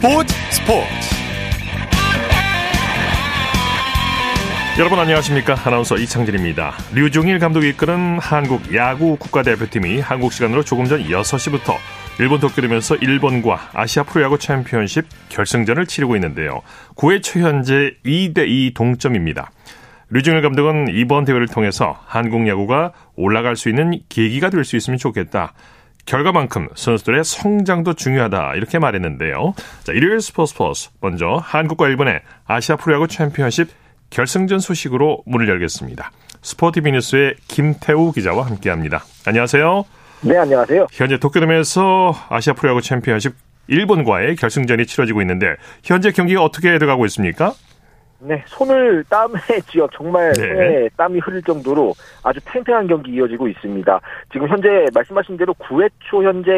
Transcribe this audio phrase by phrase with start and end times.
[0.00, 0.86] 스포츠 스포츠.
[4.78, 5.56] 여러분 안녕하십니까?
[5.64, 6.74] 아나운서 이창진입니다.
[6.94, 11.74] 류중일 감독이 이끄는 한국 야구 국가대표팀이 한국 시간으로 조금 전 6시부터
[12.20, 16.62] 일본 도쿄되면서 일본과 아시아 프로야구 챔피언십 결승전을 치르고 있는데요.
[16.94, 19.50] 9회 초 현재 2대2 동점입니다.
[20.10, 25.54] 류중일 감독은 이번 대회를 통해서 한국 야구가 올라갈 수 있는 계기가 될 수 있으면 좋겠다
[26.08, 29.52] 결과만큼 선수들의 성장도 중요하다 이렇게 말했는데요.
[29.84, 33.68] 자, 일요일 스포츠 스포츠 먼저 한국과 일본의 아시아 프로야구 챔피언십
[34.08, 36.10] 결승전 소식으로 문을 열겠습니다.
[36.40, 39.04] 스포티비 뉴스의 김태우 기자와 함께합니다.
[39.26, 39.84] 안녕하세요.
[40.22, 40.86] 네, 안녕하세요.
[40.90, 43.34] 현재 도쿄돔에서 아시아 프로야구 챔피언십
[43.66, 47.52] 일본과의 결승전이 치러지고 있는데 현재 경기가 어떻게 돼가고 있습니까?
[48.20, 50.48] 네, 손을 땀에 쥐어 정말 네.
[50.48, 51.94] 손에 땀이 흐를 정도로
[52.24, 54.00] 아주 팽팽한 경기 이어지고 있습니다.
[54.32, 56.50] 지금 현재 말씀하신 대로 9회 초 현재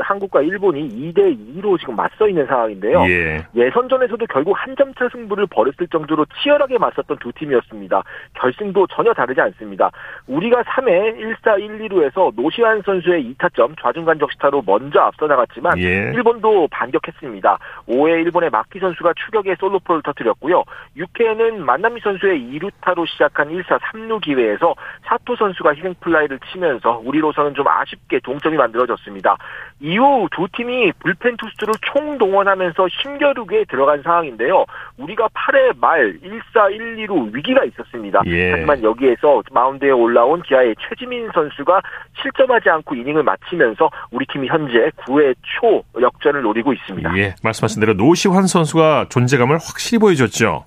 [0.00, 3.02] 한국과 일본이 2대 2로 지금 맞서 있는 상황인데요.
[3.08, 3.46] 예.
[3.54, 8.02] 예선전에서도 결국 한 점차 승부를 벌였을 정도로 치열하게 맞섰던 두 팀이었습니다.
[8.34, 9.90] 결승도 전혀 다르지 않습니다.
[10.26, 16.10] 우리가 3회 1사 1, 2루에서 노시환 선수의 2타점 좌중간 적시타로 먼저 앞서 나갔지만 예.
[16.14, 17.58] 일본도 반격했습니다.
[17.86, 20.64] 5회 일본의 마키 선수가 추격에 솔로포를 터뜨렸고요.
[21.02, 27.66] 6회에는 만나미 선수의 2루타로 시작한 1사 3루 기회에서 사토 선수가 희생 플라이를 치면서 우리로서는 좀
[27.66, 29.36] 아쉽게 동점이 만들어졌습니다.
[29.80, 34.64] 이후 두 팀이 불펜 투수를 총동원하면서 힘겨루기 들어간 상황인데요.
[34.96, 38.20] 우리가 8회 말 1사 1, 2루 위기가 있었습니다.
[38.26, 38.52] 예.
[38.52, 41.80] 하지만 여기에서 마운드에 올라온 기아의 최지민 선수가
[42.22, 47.16] 실점하지 않고 이닝을 마치면서 우리 팀이 현재 9회 초 역전을 노리고 있습니다.
[47.16, 50.64] 예, 말씀하신 대로 노시환 선수가 존재감을 확실히 보여줬죠.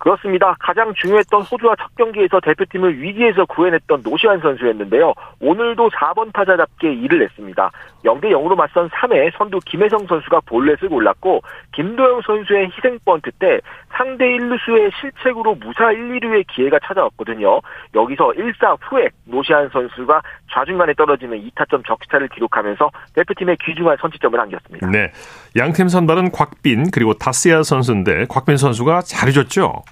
[0.00, 0.56] 그렇습니다.
[0.58, 5.12] 가장 중요했던 호주와 첫 경기에서 대표팀을 위기에서 구해냈던 노시환 선수였는데요.
[5.40, 7.70] 오늘도 4번 타자답게 일을 했습니다.
[8.04, 11.42] 0대 0으로 맞선 3회 선두 김혜성 선수가 볼넷을 골랐고
[11.72, 13.60] 김도영 선수의 희생 번트 때
[13.90, 17.60] 상대 1루수의 실책으로 무사 1, 2루의 기회가 찾아왔거든요.
[17.94, 24.86] 여기서 1사 후에 노시환 선수가 좌중간에 떨어지는 2타점 적시타를 기록하면서 대표팀의 귀중한 선취점을 안겼습니다.
[24.88, 25.12] 네.
[25.58, 29.82] 양팀 선발은 곽빈 그리고 다스야 선수인데 곽빈 선수가 잘해줬죠.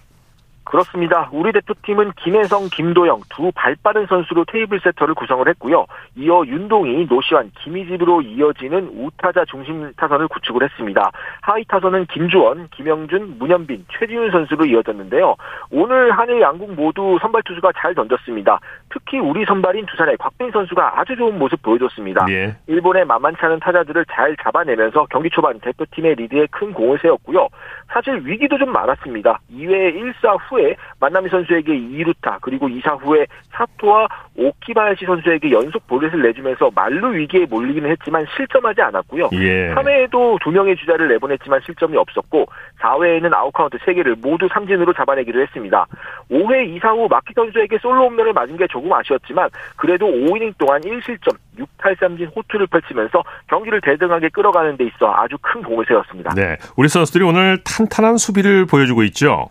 [0.68, 1.30] 그렇습니다.
[1.32, 5.86] 우리 대표팀은 김혜성, 김도영 두 발빠른 선수로 테이블 세터를 구성을 했고요.
[6.16, 11.10] 이어 윤동희, 노시환, 김휘집으로 이어지는 우타자 중심 타선을 구축을 했습니다.
[11.40, 15.36] 하위 타선은 김주원, 김형준, 문현빈, 최지훈 선수로 이어졌는데요.
[15.70, 18.60] 오늘 한일 양국 모두 선발 투수가 잘 던졌습니다.
[18.90, 22.26] 특히 우리 선발인 두산의 곽빈 선수가 아주 좋은 모습 보여줬습니다.
[22.28, 22.56] 예.
[22.66, 27.48] 일본의 만만치 않은 타자들을 잘 잡아내면서 경기 초반 대표팀의 리드에 큰 공을 세웠고요.
[27.90, 29.40] 사실 위기도 좀 많았습니다.
[29.50, 30.57] 2회 1사 후에
[31.00, 37.90] 만나미 선수에게 2루타 그리고 2사 후에 사토와 오카바야시 선수에게 연속 볼넷을 내주면서 만루 위기에 몰리기는
[37.90, 39.30] 했지만 실점하지 않았고요.
[39.32, 39.74] 예.
[39.74, 42.46] 3회에도 두 명의 주자를 내보냈지만 실점이 없었고
[42.80, 45.86] 4회에는 아웃카운트 3개를 모두 삼진으로 잡아내기도 했습니다.
[46.30, 51.36] 5회 2사 후 마키 선수에게 솔로 홈런을 맞은 게 조금 아쉬웠지만 그래도 5이닝 동안 1실점
[51.58, 56.34] 6탈삼진 호투를 펼치면서 경기를 대등하게 끌어가는 데 있어 아주 큰 공을 세웠습니다.
[56.34, 59.50] 네, 우리 선수들이 오늘 탄탄한 수비를 보여주고 있죠.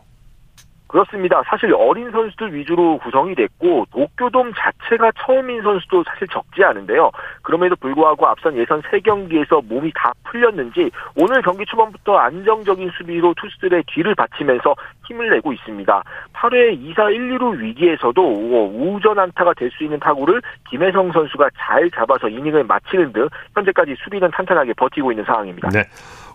[0.87, 1.41] 그렇습니다.
[1.45, 7.11] 사실 어린 선수들 위주로 구성이 됐고 도쿄돔 자체가 처음인 선수도 사실 적지 않은데요.
[7.43, 14.15] 그럼에도 불구하고 앞선 예선 3경기에서 몸이 다 풀렸는지 오늘 경기 초반부터 안정적인 수비로 투수들의 뒤를
[14.15, 14.75] 받치면서
[15.07, 16.03] 힘을 내고 있습니다.
[16.33, 22.27] 8회 2사 1, 2루 위기에서도 우전 안타가 될 수 있는 타구를 김혜성 선수가 잘 잡아서
[22.27, 25.69] 이닝을 마치는 등 현재까지 수비는 탄탄하게 버티고 있는 상황입니다.
[25.69, 25.83] 네.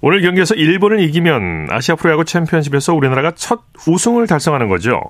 [0.04, 5.00] 오늘 경기에서 일본을 이기면 아시아 프로야구 챔피언십에서 우리나라가 첫 우승을 달성하는 거죠.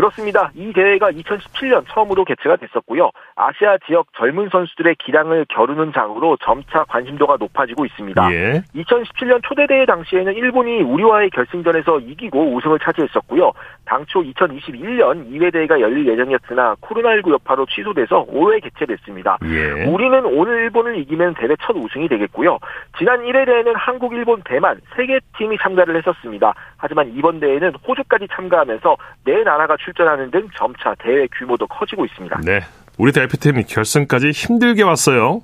[0.00, 0.50] 그렇습니다.
[0.54, 3.10] 이 대회가 2017년 처음으로 개최가 됐었고요.
[3.36, 8.32] 아시아 지역 젊은 선수들의 기량을 겨루는 장으로 점차 관심도가 높아지고 있습니다.
[8.32, 8.62] 예.
[8.74, 13.52] 2017년 초대 대회 당시에는 일본이 우리와의 결승전에서 이기고 우승을 차지했었고요.
[13.84, 19.38] 당초 2021년 2회 대회가 열릴 예정이었으나 코로나19 여파로 취소돼서 5회 개최됐습니다.
[19.44, 19.84] 예.
[19.84, 22.58] 우리는 오늘 일본을 이기면 대회 첫 우승이 되겠고요.
[22.96, 26.54] 지난 1회 대회는 한국, 일본, 대만 세개 팀이 참가를 했었습니다.
[26.78, 32.40] 하지만 이번 대회는 호주까지 참가하면서 네 나라가 출 전하는 등 점차 대회 규모도 커지고 있습니다.
[32.44, 32.60] 네.
[32.98, 35.42] 우리 대표팀이 결승까지 힘들게 왔어요.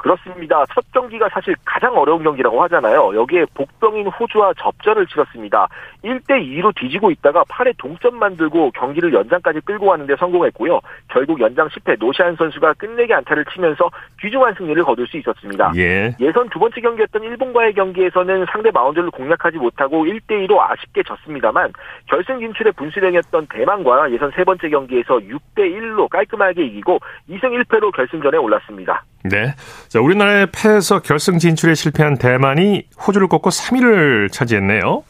[0.00, 0.64] 그렇습니다.
[0.72, 3.14] 첫 경기가 사실 가장 어려운 경기라고 하잖아요.
[3.14, 5.68] 여기에 복병인 호주와 접전을 치렀습니다.
[6.02, 10.80] 1대 2로 뒤지고 있다가 8회 동점 만들고 경기를 연장까지 끌고 왔는데 성공했고요.
[11.08, 15.72] 결국 연장 10회 노시안 선수가 끝내기 안타를 치면서 귀중한 승리를 거둘 수 있었습니다.
[15.76, 16.14] 예.
[16.18, 21.72] 예선 두 번째 경기였던 일본과의 경기에서는 상대 마운드를 공략하지 못하고 1대 2로 아쉽게 졌습니다만
[22.06, 28.38] 결승 진출의 분수령이었던 대만과 예선 세 번째 경기에서 6대 1로 깔끔하게 이기고 2승 1패로 결승전에
[28.38, 29.04] 올랐습니다.
[29.24, 29.54] 네.
[29.88, 35.04] 자, 우리나라의 패에서 결승 진출에 실패한 대만이 호주를 꺾고 3위를 차지했네요.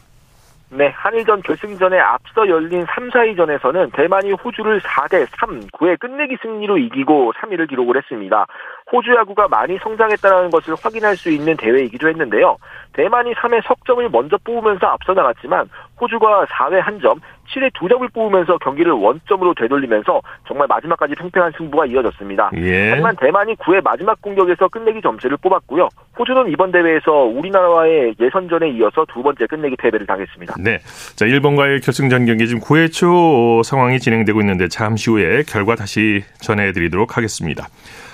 [0.72, 7.32] 네, 한일전 결승전에 앞서 열린 3, 4위전에서는 대만이 호주를 4대 3, 9의 끝내기 승리로 이기고
[7.32, 8.46] 3위를 기록을 했습니다.
[8.92, 12.56] 호주 야구가 많이 성장했다는 것을 확인할 수 있는 대회이기도 했는데요.
[12.92, 15.68] 대만이 3회 석점을 먼저 뽑으면서 앞서 나갔지만
[16.00, 17.20] 호주가 4회 1점,
[17.52, 22.50] 7회 2점을 뽑으면서 경기를 원점으로 되돌리면서 정말 마지막까지 팽팽한 승부가 이어졌습니다.
[22.56, 22.90] 예.
[22.90, 25.88] 하지만 대만이 9회 마지막 공격에서 끝내기 점수를 뽑았고요.
[26.18, 30.54] 호주는 이번 대회에서 우리나라와의 예선전에 이어서 두 번째 끝내기 패배를 당했습니다.
[30.60, 30.78] 네.
[31.16, 37.16] 자, 일본과의 결승전 경기 지금 9회 초 상황이 진행되고 있는데 잠시 후에 결과 다시 전해드리도록
[37.16, 37.66] 하겠습니다.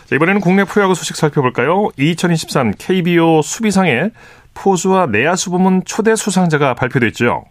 [0.07, 1.89] 자, 이번에는 국내 프로야구 소식 살펴볼까요?
[1.97, 4.13] 2023 KBO 수비상의
[4.55, 7.45] 포수와 내야수 부문 초대 수상자가 발표됐죠.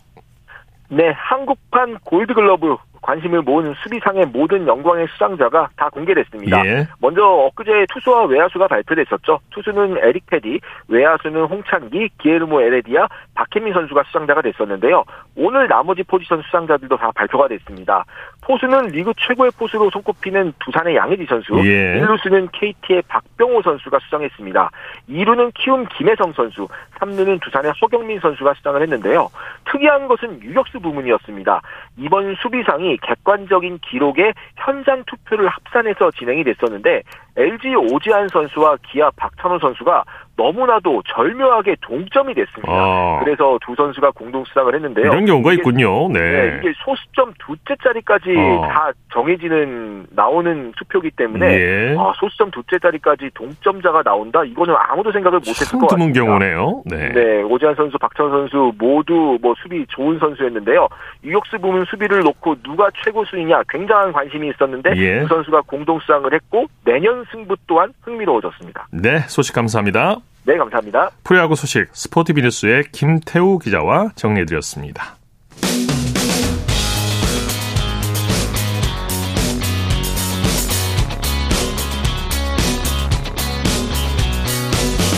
[0.90, 6.66] 네, 한국판 골드글러브 관심을 모은 수비상의 모든 영광의 수상자가 다 공개됐습니다.
[6.66, 6.88] 예.
[7.00, 9.40] 먼저 엊그제 투수와 외야수가 발표됐었죠.
[9.52, 15.04] 투수는 에릭 패디, 외야수는 홍찬기, 기에르모 에레디아, 박혜민 선수가 수상자가 됐었는데요.
[15.36, 18.06] 오늘 나머지 포지션 수상자들도 다 발표가 됐습니다.
[18.42, 22.02] 포수는 리그 최고의 포수로 손꼽히는 두산의 양혜지 선수, 예.
[22.02, 24.72] 1루수는 KT의 박병호 선수가 수상했습니다.
[25.10, 26.68] 2루는 키움 김혜성 선수,
[27.00, 29.30] 3루는 두산의 허경민 선수가 수상을 했는데요.
[29.72, 31.62] 특이한 것은 유격수 부문이었습니다.
[31.98, 37.04] 이번 수비상이 객관적인 기록에 현장 투표를 합산해서 진행이 됐었는데
[37.38, 40.04] LG 오지환 선수와 기아 박찬호 선수가
[40.38, 42.72] 너무나도 절묘하게 동점이 됐습니다.
[42.72, 43.20] 아.
[43.24, 45.06] 그래서 두 선수가 공동 수상을 했는데요.
[45.06, 46.10] 이런 경우가 이게, 있군요.
[46.10, 46.20] 네.
[46.20, 46.60] 네.
[46.60, 48.68] 이게 소수점 두째 자리까지 아.
[48.68, 51.96] 다 정해지는 나오는 투표기 때문에 예.
[51.98, 54.44] 아, 소수점 두째 자리까지 동점자가 나온다.
[54.44, 56.22] 이거는 아무도 생각을 못했을 것 같습니다.
[56.22, 56.84] 경우네요.
[56.86, 57.14] 네.
[57.14, 57.42] 네.
[57.44, 60.88] 오지환 선수, 박찬호 선수 모두 뭐 수비 좋은 선수였는데요.
[61.24, 65.22] 유격수 부문 수비를 놓고 누가 최고수이냐 굉장한 관심이 있었는데 예.
[65.22, 68.88] 두 선수가 공동 수상을 했고 내년 승부 또한 흥미로워졌습니다.
[68.92, 70.18] 네, 소식 감사합니다.
[70.46, 71.10] 네, 감사합니다.
[71.24, 75.18] 프로야구 소식 스포티비 뉴스의 김태우 기자와 정리해드렸습니다.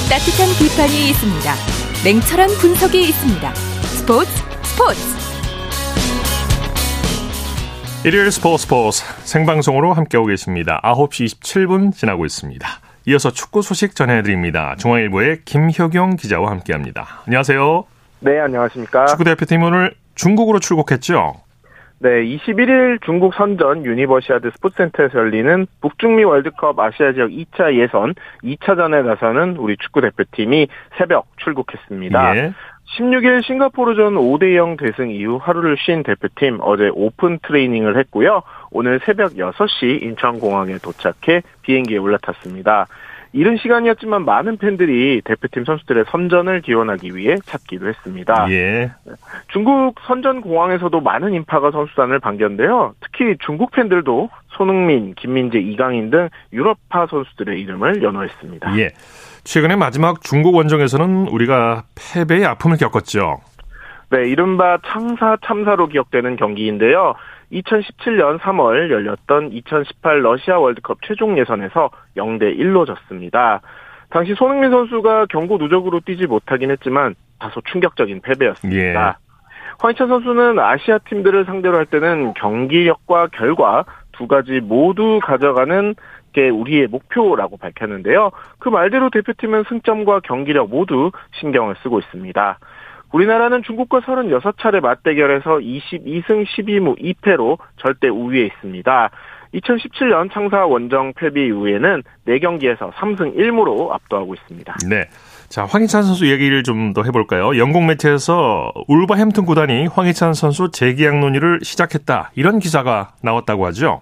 [0.09, 1.53] 따뜻한 비판이 있습니다.
[2.06, 3.53] 냉철한 분석이 있습니다.
[3.53, 4.31] 스포츠
[4.63, 5.00] 스포츠
[8.07, 10.79] 일요일 스포츠 스포츠 생방송으로 함께하고 계십니다.
[10.85, 12.87] 9시 27분 지나고 있습니다.
[13.07, 14.75] 이어서 축구 소식 전해드립니다.
[14.75, 17.06] 중앙일보의 김효경 기자와 함께합니다.
[17.25, 17.86] 안녕하세요.
[18.19, 19.06] 네, 안녕하십니까.
[19.06, 21.36] 축구 대표팀 오늘 중국으로 출국했죠?
[22.00, 28.13] 네, 21일 중국 선전 유니버시아드 스포츠센터에서 열리는 북중미 월드컵 아시아 지역 2차 예선
[28.44, 30.68] 2차전에 나서는 우리 축구 대표팀이
[30.98, 32.36] 새벽 출국했습니다.
[32.36, 32.53] 예.
[32.98, 38.44] 16일 싱가포르전 5대0 대승 이후 하루를 쉰 대표팀 어제 오픈 트레이닝을 했고요.
[38.72, 42.88] 오늘 새벽 6시 인천공항에 도착해 비행기에 올라탔습니다.
[43.34, 48.48] 이른 시간이었지만 많은 팬들이 대표팀 선수들의 선전을 기원하기 위해 찾기도 했습니다.
[48.52, 48.92] 예.
[49.50, 52.96] 중국 선전 공항에서도 많은 인파가 선수단을 반겼는데요.
[53.02, 58.80] 특히 중국 팬들도 손흥민, 김민재, 이강인 등 유럽파 선수들의 이름을 연호했습니다.
[58.80, 58.90] 예.
[59.44, 63.40] 최근에 마지막 중국 원정에서는 우리가 패배의 아픔을 겪었죠.
[64.09, 67.15] 네, 이른바 창사 참사로 기억되는 경기인데요.
[67.51, 73.62] 2017년 3월 열렸던 2018 러시아 월드컵 최종 예선에서 0대 1로 졌습니다.
[74.10, 79.08] 당시 손흥민 선수가 경고 누적으로 뛰지 못하긴 했지만 다소 충격적인 패배였습니다.
[79.08, 79.27] 예.
[79.79, 85.93] 황희찬 선수는 아시아 팀들을 상대로 할 때는 경기력과 결과 두 가지 모두 가져가는
[86.34, 88.32] 게 우리의 목표라고 밝혔는데요.
[88.60, 92.60] 그 말대로 대표팀은 승점과 경기력 모두 신경을 쓰고 있습니다.
[93.14, 99.10] 우리나라는 중국과 36차례 맞대결에서 22승 12무 2패로 절대 우위에 있습니다.
[99.54, 104.76] 2017년 창사 원정 패배 이후에는 4경기에서 3승 1무로 압도하고 있습니다.
[104.90, 105.06] 네.
[105.48, 107.58] 자, 황희찬 선수 얘기를 좀 더 해볼까요?
[107.58, 112.32] 영국 매체에서 울버햄튼 구단이 황희찬 선수 재계약 논의를 시작했다.
[112.36, 114.02] 이런 기사가 나왔다고 하죠?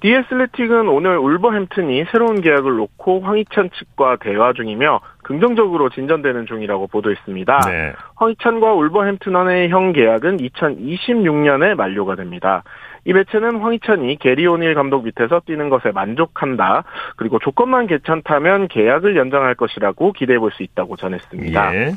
[0.00, 7.60] 디에슬레틱은 오늘 울버햄튼이 새로운 계약을 놓고 황희찬 측과 대화 중이며 긍정적으로 진전되는 중이라고 보도했습니다.
[7.66, 7.92] 네.
[8.16, 12.62] 황희찬과 울버햄튼원의 형 계약은 2026년에 만료가 됩니다.
[13.04, 16.84] 이 매체는 황희찬이 게리 오닐 감독 밑에서 뛰는 것에 만족한다.
[17.16, 21.74] 그리고 조건만 괜찮다면 계약을 연장할 것이라고 기대해 볼 수 있다고 전했습니다.
[21.74, 21.92] 예.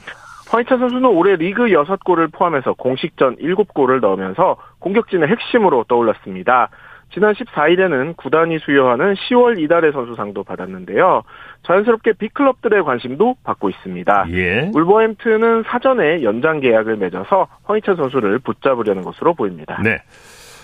[0.50, 6.68] 황희찬 선수는 올해 리그 6골을 포함해서 공식전 7골을 넣으면서 공격진의 핵심으로 떠올랐습니다.
[7.14, 11.24] 지난 14일에는 구단이 수여하는 10월 이달의 선수상도 받았는데요.
[11.68, 14.26] 자연스럽게 빅클럽들의 관심도 받고 있습니다.
[14.32, 14.72] 예.
[14.74, 19.80] 울버햄튼은 사전에 연장 계약을 맺어서 황희찬 선수를 붙잡으려는 것으로 보입니다.
[19.84, 19.98] 네.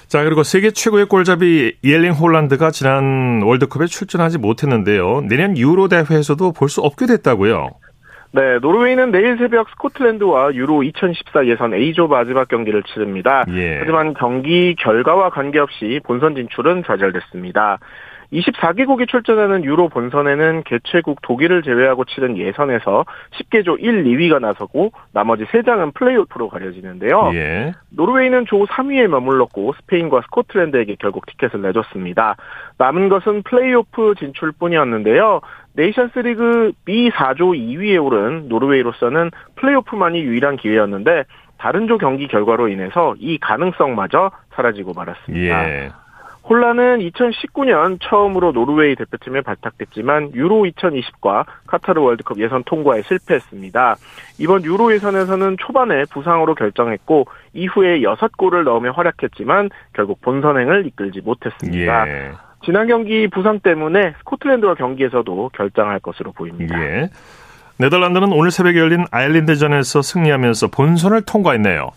[0.08, 5.22] 자, 그리고 세계 최고의 골잡이 이엘링 홀란드가 지난 월드컵에 출전하지 못했는데요.
[5.27, 7.68] 내년 유로 대회에서도 볼 수 없게 됐다고요.
[8.38, 13.44] 네, 노르웨이는 내일 새벽 스코틀랜드와 유로 2014 예선 A조 마지막 경기를 치릅니다.
[13.50, 13.79] 예.
[13.79, 17.79] 하지만 경기 결과와 관계없이 본선 진출은 좌절됐습니다.
[18.32, 23.06] 24개국이 출전하는 유로 본선에는 개최국 독일을 제외하고 치른 예선에서
[23.39, 27.32] 10개조 1, 2위가 나서고 나머지 3장은 플레이오프로 가려지는데요.
[27.34, 27.74] 예.
[27.89, 32.36] 노르웨이는 조 3위에 머물렀고 스페인과 스코틀랜드에게 결국 티켓을 내줬습니다.
[32.77, 35.41] 남은 것은 플레이오프 진출뿐이었는데요.
[35.78, 41.26] 네이션스 리그 B 4조 2위에 오른 노르웨이로서는 플레이오프만이 유일한 기회였는데
[41.60, 45.70] 다른 조 경기 결과로 인해서 이 가능성마저 사라지고 말았습니다.
[45.70, 45.90] 예.
[46.50, 53.96] 홀란은 2019년 처음으로 노르웨이 대표팀에 발탁됐지만 유로 2020과 카타르 월드컵 예선 통과에 실패했습니다.
[54.40, 62.08] 이번 유로 예선에서는 초반에 부상으로 결장했고 이후에 6골을 넣으며 활약했지만 결국 본선행을 이끌지 못했습니다.
[62.08, 62.47] 예.
[62.68, 66.78] 지난 경기 부상 때문에 스코틀랜드와 경기에서도 결장할 것으로 보입니다.
[66.84, 67.10] 예.
[67.78, 71.88] 네덜란드는 오늘 새벽에 열린 아일랜드전에서 승리하면서 본선을 통과했네요.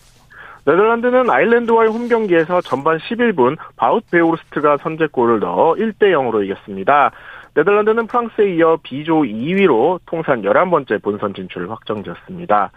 [0.66, 7.10] 네덜란드는 아일랜드와의 홈 경기에서 전반 11분 바웃 베호르스트가 선제골을 넣어 1대 0으로 이겼습니다.
[7.54, 12.70] 네덜란드는 프랑스에 이어 B조 2위로 통산 11번째 본선 진출을 확정지었습니다.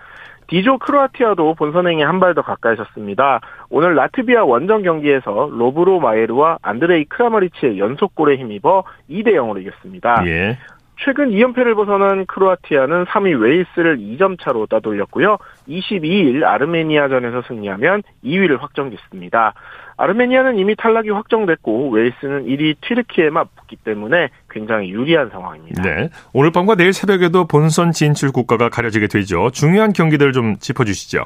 [0.48, 3.42] D조 크로아티아도 본선행에 한 발 더 가까워졌습니다.
[3.70, 10.24] 오늘 라트비아 원정 경기에서 로브로 마예르와 안드레이 크라마리치의 연속골에 힘입어 2대 0으로 이겼습니다.
[10.28, 10.58] 예.
[11.04, 15.38] 최근 2연패를 벗어난 크로아티아는 3위 웨일스를 2점 차로 따돌렸고요.
[15.68, 19.54] 22일 아르메니아전에서 승리하면 2위를 확정짓습니다.
[19.98, 25.82] 아르메니아는 이미 탈락이 확정됐고 웨일스는 1위 튀르키에 맞붙기 때문에 굉장히 유리한 상황입니다.
[25.82, 26.10] 네.
[26.34, 29.50] 오늘 밤과 내일 새벽에도 본선 진출 국가가 가려지게 되죠.
[29.52, 31.26] 중요한 경기들 좀 짚어주시죠.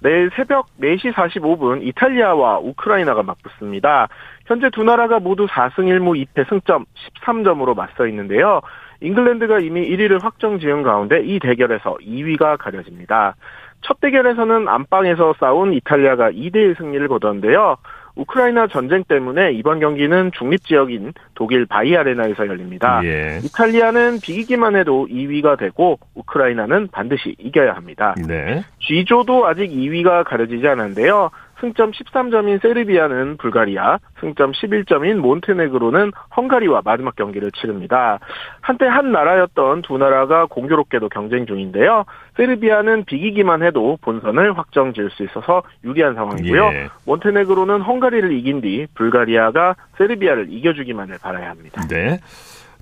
[0.00, 4.08] 내일 새벽 4시 45분 이탈리아와 우크라이나가 맞붙습니다.
[4.46, 6.84] 현재 두 나라가 모두 4승 1무 2패 승점
[7.24, 8.60] 13점으로 맞서 있는데요.
[9.00, 13.36] 잉글랜드가 이미 1위를 확정 지은 가운데 이 대결에서 2위가 가려집니다.
[13.82, 17.76] 첫 대결에서는 안방에서 싸운 이탈리아가 2대1 승리를 거뒀는데요.
[18.14, 23.00] 우크라이나 전쟁 때문에 이번 경기는 중립 지역인 독일 바이아레나에서 열립니다.
[23.04, 23.40] 예.
[23.42, 28.14] 이탈리아는 비기기만 해도 2위가 되고 우크라이나는 반드시 이겨야 합니다.
[28.28, 28.62] 네.
[28.80, 31.30] G조도 아직 2위가 가려지지 않았는데요.
[31.62, 38.18] 승점 13점인 세르비아는 불가리아, 승점 11점인 몬테네그로는 헝가리와 마지막 경기를 치릅니다.
[38.60, 42.04] 한때 한 나라였던 두 나라가 공교롭게도 경쟁 중인데요.
[42.36, 46.64] 세르비아는 비기기만 해도 본선을 확정 지을 수 있어서 유리한 상황이고요.
[46.72, 46.88] 예.
[47.06, 51.82] 몬테네그로는 헝가리를 이긴 뒤 불가리아가 세르비아를 이겨주기만을 바라야 합니다.
[51.88, 52.18] 네.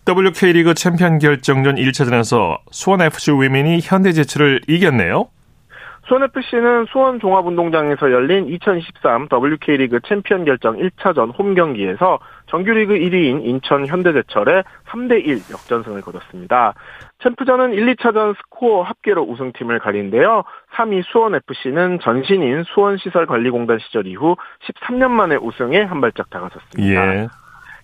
[0.09, 5.29] WK리그 챔피언 결정전 1차전에서 수원FC 위민이 현대제철을 이겼네요.
[6.11, 14.65] 수원FC는 수원 종합운동장에서 열린 2023 WK리그 챔피언 결정 1차전 홈 경기에서 정규리그 1위인 인천 현대제철에
[14.89, 16.75] 3대1 역전승을 거뒀습니다.
[17.23, 20.43] 챔프전은 1, 2차전 스코어 합계로 우승팀을 가리는데요.
[20.75, 27.23] 3위 수원FC는 전신인 수원시설관리공단 시절 이후 13년 만에 우승에 한 발짝 다가섰습니다.
[27.23, 27.29] 예.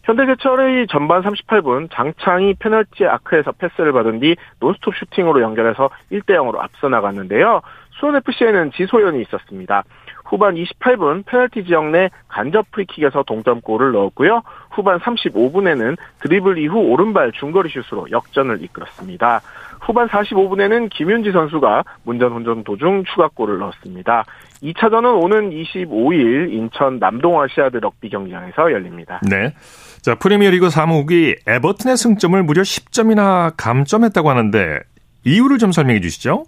[0.07, 6.89] 현대제철이 전반 38분 장창이 페널티 아크에서 패스를 받은 뒤 논스톱 슈팅으로 연결해서 1대 0으로 앞서
[6.89, 7.61] 나갔는데요.
[7.99, 9.85] 수원FC에는 지소연이 있었습니다.
[10.25, 14.43] 후반 28분 페널티 지역 내 간접 프리킥에서 동점골을 넣었고요.
[14.71, 19.41] 후반 35분에는 드리블 이후 오른발 중거리 슛으로 역전을 이끌었습니다.
[19.81, 24.25] 후반 45분에는 김윤지 선수가 문전 혼전 도중 추가골을 넣었습니다.
[24.63, 29.21] 2차전은 오는 25일 인천 남동아시아드 럭비 경기장에서 열립니다.
[29.29, 29.55] 네.
[30.03, 34.81] 자, 프리미어리그 사무국이 에버튼의 승점을 무려 10점이나 감점했다고 하는데
[35.25, 36.45] 이유를 좀 설명해 주시죠.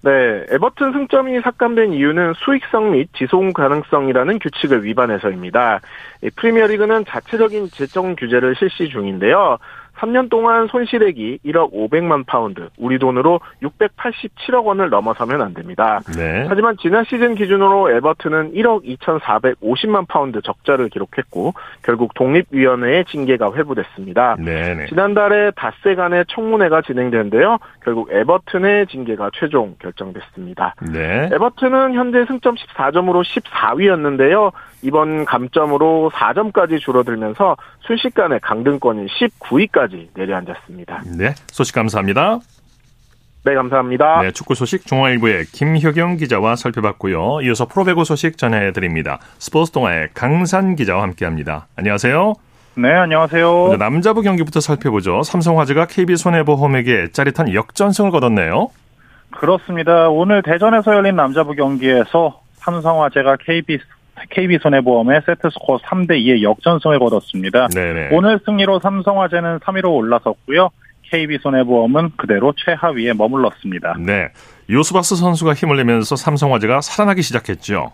[0.00, 5.80] 네, 에버튼 승점이 삭감된 이유는 수익성 및 지속 가능성이라는 규칙을 위반해서입니다.
[6.36, 9.58] 프리미어리그는 자체적인 재정 규제를 실시 중인데요.
[9.98, 16.00] 3년 동안 손실액이 1억 500만 파운드, 우리 돈으로 687억 원을 넘어서면 안 됩니다.
[16.16, 16.46] 네.
[16.48, 24.36] 하지만 지난 시즌 기준으로 에버튼은 1억 2,450만 파운드 적자를 기록했고 결국 독립위원회에 징계가 회부됐습니다.
[24.36, 24.74] 네네.
[24.74, 24.86] 네.
[24.86, 27.58] 지난달에 닷새 간의 청문회가 진행됐는데요.
[27.84, 30.74] 결국 에버튼의 징계가 최종 결정됐습니다.
[30.92, 31.28] 네.
[31.32, 34.52] 에버튼은 현재 승점 14점으로 14위였는데요.
[34.82, 41.02] 이번 감점으로 4점까지 줄어들면서 순식간에 강등권인 19위까지 내려앉았습니다.
[41.16, 42.40] 네, 소식 감사합니다.
[43.44, 44.22] 네, 감사합니다.
[44.22, 47.40] 네, 축구 소식 중앙일보의 김효경 기자와 살펴봤고요.
[47.42, 49.20] 이어서 프로배구 소식 전해드립니다.
[49.38, 51.66] 스포츠 동아의 강산 기자와 함께합니다.
[51.76, 52.34] 안녕하세요.
[52.74, 53.76] 네, 안녕하세요.
[53.78, 55.22] 남자부 경기부터 살펴보죠.
[55.22, 58.70] 삼성화재가 KB손해보험에게 짜릿한 역전승을 거뒀네요.
[59.30, 60.08] 그렇습니다.
[60.08, 63.78] 오늘 대전에서 열린 남자부 경기에서 삼성화재가 KB
[64.30, 67.68] KB손해보험에 세트스코어 3대 2의 역전승을 거뒀습니다.
[67.68, 68.10] 네네.
[68.12, 70.70] 오늘 승리로 삼성화재는 3위로 올라섰고요.
[71.10, 73.96] KB손해보험은 그대로 최하위에 머물렀습니다.
[73.98, 74.28] 네.
[74.70, 77.92] 요스바니 선수가 힘을 내면서 삼성화재가 살아나기 시작했죠.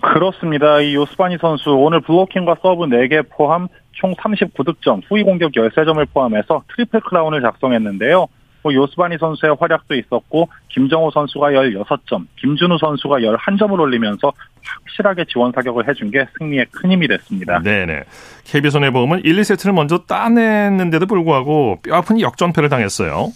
[0.00, 0.80] 그렇습니다.
[0.80, 7.00] 이 요스바니 선수 오늘 블로킹과 서브 4개 포함 총 39득점, 후위 공격 13점을 포함해서 트리플
[7.00, 8.26] 크라운을 작성했는데요.
[8.64, 14.32] 뭐 요스바니 선수의 활약도 있었고 김정호 선수가 16점, 김준우 선수가 11점을 올리면서
[14.64, 17.60] 확실하게 지원 사격을 해준 게 승리에 큰 힘이 됐습니다.
[17.60, 18.04] 네네.
[18.44, 23.32] KB손해보험은 1, 2세트를 먼저 따냈는데도 불구하고 뼈아픈 역전패를 당했어요.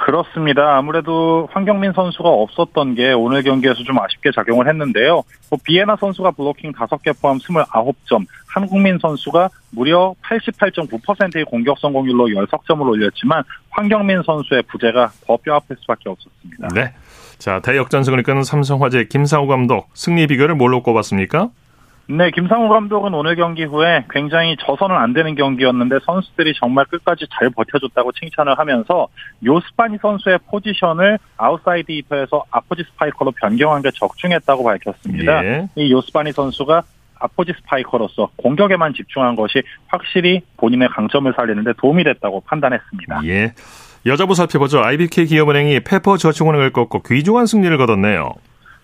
[0.00, 0.76] 그렇습니다.
[0.76, 5.22] 아무래도 황경민 선수가 없었던 게 오늘 경기에서 좀 아쉽게 작용을 했는데요.
[5.50, 13.42] 뭐 비에나 선수가 블로킹 5개 포함 29점, 한국민 선수가 무려 88.9%의 공격 성공률로 10석점을 올렸지만
[13.70, 16.68] 황경민 선수의 부재가 더 뼈아플 수밖에 없었습니다.
[16.74, 16.94] 네.
[17.38, 21.50] 자, 대역전승을 이끄는 삼성화재 김상우 감독 승리 비결을 뭘로 꼽았습니까?
[22.10, 27.50] 네, 김상우 감독은 오늘 경기 후에 굉장히 져서는 안 되는 경기였는데 선수들이 정말 끝까지 잘
[27.50, 29.08] 버텨줬다고 칭찬을 하면서
[29.44, 35.44] 요스바니 선수의 포지션을 아웃사이드 히터에서 아포짓 스파이커로 변경한 게 적중했다고 밝혔습니다.
[35.44, 35.68] 예.
[35.74, 36.82] 이 요스바니 선수가
[37.20, 43.20] 아포짓 스파이커로서 공격에만 집중한 것이 확실히 본인의 강점을 살리는데 도움이 됐다고 판단했습니다.
[43.24, 43.52] 예.
[44.06, 44.82] 여자부 살펴보죠.
[44.82, 48.32] IBK 기업은행이 페퍼 저축은행을 꺾고 귀중한 승리를 거뒀네요.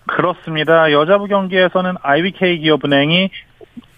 [0.07, 0.91] 그렇습니다.
[0.91, 3.29] 여자부 경기에서는 IBK 기업은행이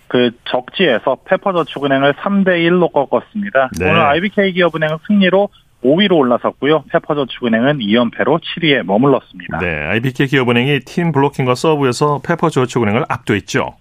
[0.07, 3.69] 그 적지에서 페퍼저축은행을 3대 1로 꺾었습니다.
[3.79, 3.89] 네.
[3.89, 5.49] 오늘 IBK 기업은행은 승리로
[5.83, 6.85] 5위로 올라섰고요.
[6.91, 9.59] 페퍼저축은행은 2연패로 7위에 머물렀습니다.
[9.59, 13.75] 네, IBK 기업은행이 팀 블로킹과 서브에서 페퍼저축은행을 압도했죠.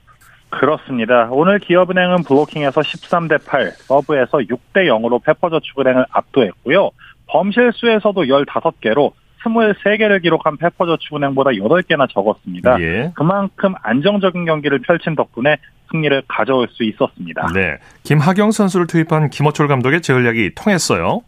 [0.50, 1.28] 그렇습니다.
[1.30, 6.90] 오늘 기업은행은 블로킹에서 13대 8, 서브에서 6대 0으로 페퍼저축은행을 압도했고요.
[7.28, 9.12] 범실수에서도 15개로
[9.54, 12.80] 23개를 기록한 페퍼저축은행보다 8개나 적었습니다.
[12.80, 13.12] 예.
[13.14, 15.58] 그만큼 안정적인 경기를 펼친 덕분에
[15.90, 17.48] 승리를 가져올 수 있었습니다.
[17.54, 17.78] 네.
[18.02, 21.22] 김하경 선수를 투입한 김호철 감독의 전략이 통했어요.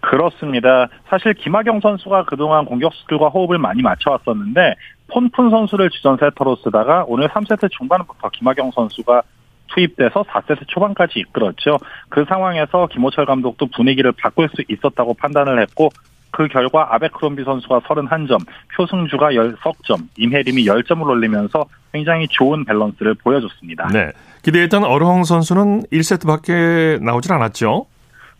[0.00, 0.88] 그렇습니다.
[1.08, 4.74] 사실 김하경 선수가 그동안 공격수들과 호흡을 많이 맞춰왔었는데
[5.08, 9.22] 폰푼 선수를 주전 세터로 쓰다가 오늘 3세트 중반부터 김하경 선수가
[9.68, 11.78] 투입돼서 4세트 초반까지 이끌었죠.
[12.08, 15.90] 그 상황에서 김호철 감독도 분위기를 바꿀 수 있었다고 판단을 했고
[16.30, 18.38] 그 결과 아베크롬비 선수가 31점,
[18.76, 23.88] 표승주가 10점, 임혜림이 10점을 올리면서 굉장히 좋은 밸런스를 보여줬습니다.
[23.88, 24.12] 네.
[24.42, 27.86] 기대했던 어르헝 선수는 1세트밖에 나오질 않았죠?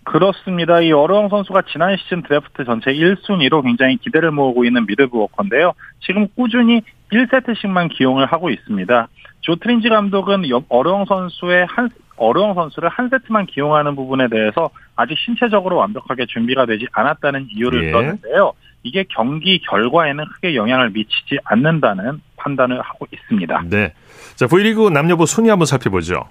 [0.04, 0.80] 그렇습니다.
[0.80, 5.72] 이 어르헝 선수가 지난 시즌 드래프트 전체 1순위로 굉장히 기대를 모으고 있는 미드브워커인데요.
[6.00, 9.08] 지금 꾸준히 1세트씩만 기용을 하고 있습니다.
[9.40, 16.26] 조트린지 감독은 어르홍 선수의 한 어려운 선수를 한 세트만 기용하는 부분에 대해서 아직 신체적으로 완벽하게
[16.26, 17.92] 준비가 되지 않았다는 이유를 예.
[17.92, 18.52] 썼는데요.
[18.82, 23.64] 이게 경기 결과에는 크게 영향을 미치지 않는다는 판단을 하고 있습니다.
[23.70, 23.92] 네.
[24.36, 26.24] 자, V리그 남녀부 순위 한번 살펴보죠.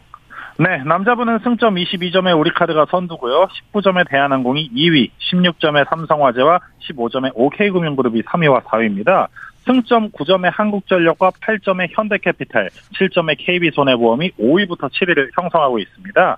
[0.59, 3.47] 네, 남자분은 승점 22점의 우리카드가 선두고요.
[3.47, 9.27] 19점의 대한항공이 2위, 16점의 삼성화재와 15점의 OK금융그룹이 3위와 4위입니다.
[9.67, 16.37] 승점 9점의 한국전력과 8점의 현대캐피탈, 7점의 KB손해보험이 5위부터 7위를 형성하고 있습니다.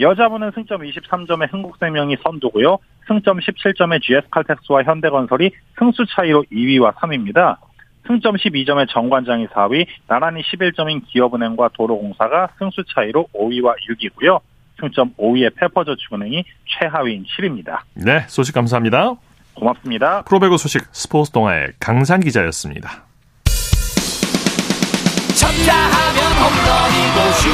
[0.00, 2.78] 여자분은 승점 23점의 흥국생명이 선두고요.
[3.06, 7.58] 승점 17점의 GS칼텍스와 현대건설이 승수 차이로 2위와 3위입니다.
[8.06, 14.40] 승점 12점의 정관장이 4위, 나란히 11점인 기업은행과 도로공사가 승수 차이로 5위와 6위고요.
[14.80, 17.80] 승점 5위의 페퍼저축은행이 최하위인 7위입니다.
[17.94, 19.16] 네, 소식 감사합니다.
[19.54, 20.22] 고맙습니다.
[20.22, 23.04] 프로배구 소식 스포츠 동아의 강산 기자였습니다.
[25.34, 27.48] 쳤다 하면 홈런이고 슛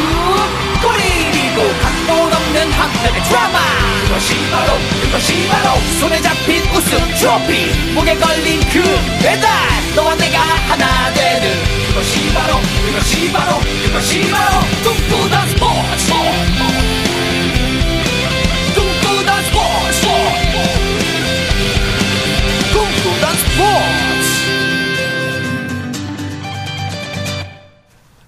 [0.82, 3.58] 골이고 각본 없는 한편의 드라마
[4.06, 8.82] 그것이 바로 그것이 바로 손에 잡힌 우승 트로피 목에 걸린 그
[9.22, 9.50] 배달
[9.94, 11.50] 너와 내가 하나 되는
[11.88, 17.05] 그것이 바로 그것이 바로 그것이 바로 꿈꾸던 스포츠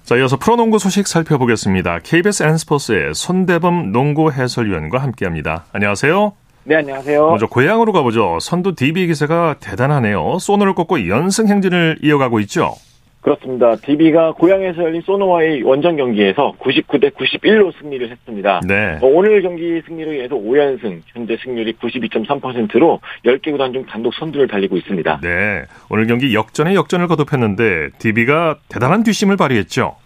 [0.08, 1.98] 자, 이어서 프로농구 소식 살펴보겠습니다.
[1.98, 5.66] KBS N스포츠의 손대범 농구 해설위원과 함께합니다.
[5.72, 6.32] 안녕하세요.
[6.64, 7.28] 네, 안녕하세요.
[7.28, 8.38] 먼저 고향으로 가보죠.
[8.40, 10.38] 선두 DB 기세가 대단하네요.
[10.38, 12.74] 소노를 꺾고 연승 행진을 이어가고 있죠.
[13.20, 13.76] 그렇습니다.
[13.76, 18.60] DB가 고향에서 열린 소노와의 원정 경기에서 99대 91로 승리를 했습니다.
[18.66, 18.98] 네.
[19.02, 24.76] 어, 오늘 경기 승리로 인해서 5연승, 현재 승률이 92.3%로 10개 구단 중 단독 선두를 달리고
[24.76, 25.20] 있습니다.
[25.22, 25.64] 네.
[25.90, 29.96] 오늘 경기 역전에 역전을 거듭했는데 DB가 대단한 뒷심을 발휘했죠.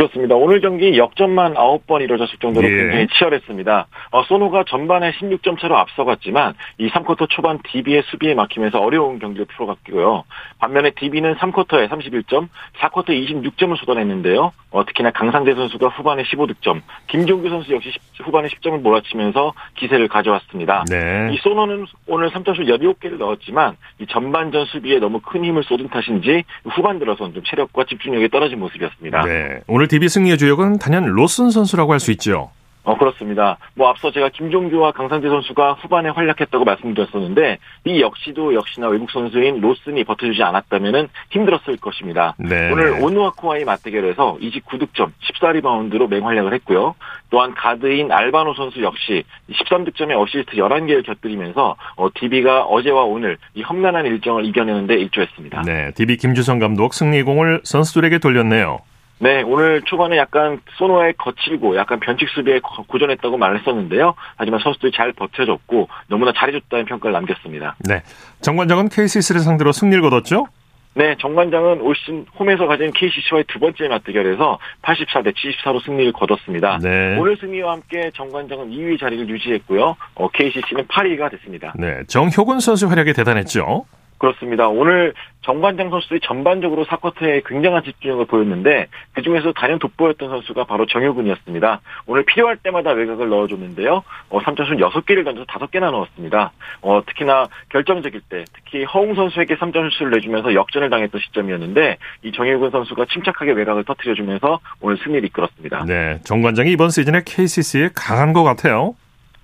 [0.00, 0.34] 그렇습니다.
[0.34, 2.74] 오늘 경기 역전만 9번 이루어졌을 정도로 예.
[2.74, 3.86] 굉장히 치열했습니다.
[4.12, 10.24] 어, 소노가 전반에 16점 차로 앞서갔지만 이 3쿼터 초반 DB의 수비에 막히면서 어려운 경기를 풀어갔고요.
[10.58, 14.52] 반면에 DB는 3쿼터에 31점, 4쿼터 26점을 쏟아냈는데요.
[14.70, 20.84] 어, 특히나 강상대 선수가 후반에 15득점, 김종규 선수 역시 10, 후반에 10점을 몰아치면서 기세를 가져왔습니다.
[20.88, 21.30] 네.
[21.32, 26.98] 이 소노는 오늘 3점슛 17개를 넣었지만 이 전반전 수비에 너무 큰 힘을 쏟은 탓인지 후반
[26.98, 29.22] 들어선 좀 체력과 집중력이 떨어진 모습이었습니다.
[29.24, 29.60] 네.
[29.66, 32.50] 오늘 DB 승리의 주역은 단연 로슨 선수라고 할 수 있죠.
[32.84, 33.58] 어, 그렇습니다.
[33.74, 40.04] 뭐 앞서 제가 김종규와 강상재 선수가 후반에 활약했다고 말씀드렸었는데 이 역시도 역시나 외국 선수인 로슨이
[40.04, 42.36] 버텨주지 않았다면 힘들었을 것입니다.
[42.38, 42.70] 네.
[42.70, 46.94] 오늘 오누아코와의 맞대결에서 29득점, 14리바운드로 맹활약을 했고요.
[47.30, 54.06] 또한 가드인 알바노 선수 역시 13득점에 어시스트 11개를 곁들이면서 어, DB가 어제와 오늘 이 험난한
[54.06, 55.62] 일정을 이겨내는데 일조했습니다.
[55.66, 58.78] 네, DB 김주성 감독 승리공을 선수들에게 돌렸네요.
[59.22, 64.14] 네, 오늘 초반에 약간 소노에 거칠고 약간 변칙 수비에 고전했다고 말했었는데요.
[64.36, 67.76] 하지만 선수들이 잘 버텨줬고 너무나 잘해줬다는 평가를 남겼습니다.
[67.80, 68.02] 네,
[68.40, 70.46] 정관장은 KCC를 상대로 승리를 거뒀죠?
[70.94, 76.78] 네, 정관장은 올 시즌 홈에서 가진 KCC와의 두 번째 맞대결에서 84 대 74로 승리를 거뒀습니다.
[76.82, 77.16] 네.
[77.18, 79.96] 오늘 승리와 함께 정관장은 2위 자리를 유지했고요.
[80.14, 81.74] 어, KCC는 8위가 됐습니다.
[81.76, 83.84] 네, 정효근 선수 활약이 대단했죠.
[84.20, 84.68] 그렇습니다.
[84.68, 91.80] 오늘 정관장 선수들이 전반적으로 사쿼터에 굉장한 집중력을 보였는데 그중에서 단연 돋보였던 선수가 바로 정효근이었습니다.
[92.06, 94.02] 오늘 필요할 때마다 외곽을 넣어줬는데요.
[94.28, 96.52] 어, 3점슛 6개를 던져서 5개나 넣었습니다.
[96.82, 103.06] 어, 특히나 결정적일 때 특히 허웅 선수에게 3점슛을 내주면서 역전을 당했던 시점이었는데 이 정효근 선수가
[103.06, 105.86] 침착하게 외곽을 터트려주면서 오늘 승리를 이끌었습니다.
[105.86, 108.94] 네, 정관장이 이번 시즌에 KCC에 강한 것 같아요.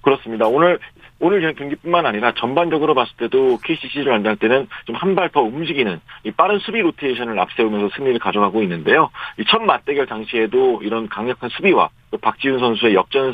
[0.02, 0.46] 그렇습니다.
[0.46, 0.78] 오늘
[1.18, 6.30] 오늘 경기뿐만 아니라 전반적으로 봤을 때도 KCC를 만날 때는 좀 한 발 더 움직이는 이
[6.30, 9.10] 빠른 수비 로테이션을 앞세우면서 승리를 가져가고 있는데요.
[9.38, 13.32] 이 첫 맞대결 당시에도 이런 강력한 수비와 또 박지훈 선수의 역전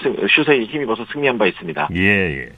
[0.00, 1.88] 슛에 힘입어서 승리한 바 있습니다.
[1.96, 2.48] 예, 예.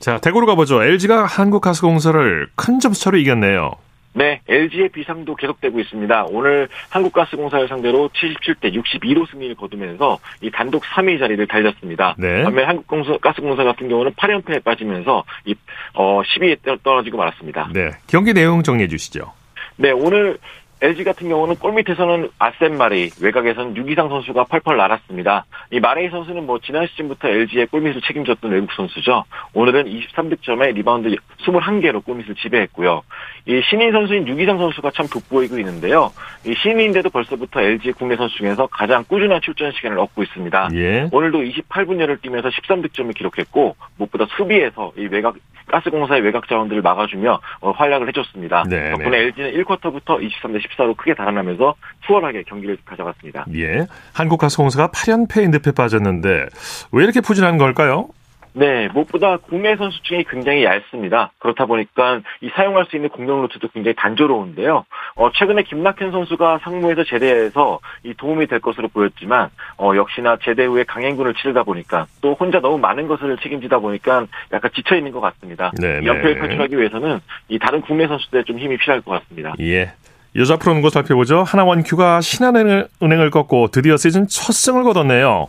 [0.00, 0.82] 자, 대구로 가보죠.
[0.82, 3.72] LG가 한국가스공사를 큰 점수차로 이겼네요.
[4.16, 6.24] 네, LG의 비상도 계속되고 있습니다.
[6.30, 12.14] 오늘 한국가스공사를 상대로 77대 62로 승리를 거두면서 이 단독 3위 자리를 달렸습니다.
[12.16, 12.42] 네.
[12.42, 15.54] 반면 한국가스공사 같은 경우는 8연패에 빠지면서 이
[15.92, 17.68] 어, 10위에 떨어지고 말았습니다.
[17.74, 19.34] 네, 경기 내용 정리해 주시죠.
[19.76, 20.38] 네, 오늘
[20.82, 25.46] LG 같은 경우는 골밑에서는 아셈 마레이, 외곽에서는 유기상 선수가 펄펄 날았습니다.
[25.70, 29.24] 이 마레이 선수는 뭐 지난 시즌부터 LG의 골밑을 책임졌던 외국 선수죠.
[29.54, 31.08] 오늘은 23득점에 리바운드
[31.40, 33.02] 21개로 골밑을 지배했고요.
[33.46, 36.12] 이 신인 선수인 유기상 선수가 참 돋보이고 있는데요.
[36.44, 40.68] 이 신인인데도 벌써부터 LG 국내 선수 중에서 가장 꾸준한 출전 시간을 얻고 있습니다.
[40.74, 41.08] 예.
[41.10, 45.36] 오늘도 28분여를 뛰면서 13득점을 기록했고 무엇보다 수비에서 이 외곽
[45.66, 48.64] 가스공사의 외곽 자원들을 막아주며 어, 활약을 해줬습니다.
[48.68, 51.74] 네, 덕분에 LG는 1쿼터부터 23대 14로 크게 달아나면서
[52.06, 53.46] 수월하게 경기를 가져갔습니다.
[53.54, 56.46] 예, 한국가스공사가 8연패인 늪에 빠졌는데
[56.92, 58.08] 왜 이렇게 부진한 걸까요?
[58.56, 61.30] 네, 무엇보다 국내 선수 중에 굉장히 얇습니다.
[61.38, 64.86] 그렇다 보니까 이 사용할 수 있는 공격 루트도 굉장히 단조로운데요.
[65.16, 70.84] 어, 최근에 김낙현 선수가 상무에서 제대해서 이 도움이 될 것으로 보였지만 어, 역시나 제대 후에
[70.84, 75.70] 강행군을 치르다 보니까 또 혼자 너무 많은 것을 책임지다 보니까 약간 지쳐 있는 것 같습니다.
[75.78, 76.06] 네, 네.
[76.06, 79.52] 연패를 탈출하기 위해서는 이 다른 국내 선수들의 좀 힘이 필요할 것 같습니다.
[79.60, 79.92] 예.
[80.36, 81.42] 여자 프로농구 살펴보죠.
[81.44, 85.48] 하나원큐가 신한은행을 꺾고 드디어 시즌 첫 승을 거뒀네요.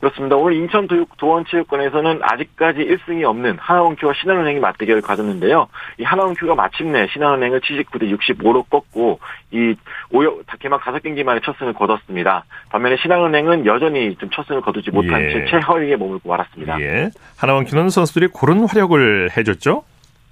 [0.00, 0.34] 그렇습니다.
[0.34, 5.68] 오늘 인천 도원체육관에서는 아직까지 1승이 없는 하나원큐와 신한은행이 맞대결을 가졌는데요.
[5.98, 9.20] 이 하나원큐가 마침내 신한은행을 79대 65로 꺾고
[9.52, 9.76] 이
[10.10, 12.44] 오여 개막 5경기 만에 첫 승을 거뒀습니다.
[12.70, 15.32] 반면에 신한은행은 여전히 좀 첫 승을 거두지 못한 예.
[15.34, 16.80] 채 최하위에 머물고 말았습니다.
[16.80, 17.10] 예.
[17.36, 19.84] 하나원큐는 선수들이 고른 활약을 해줬죠?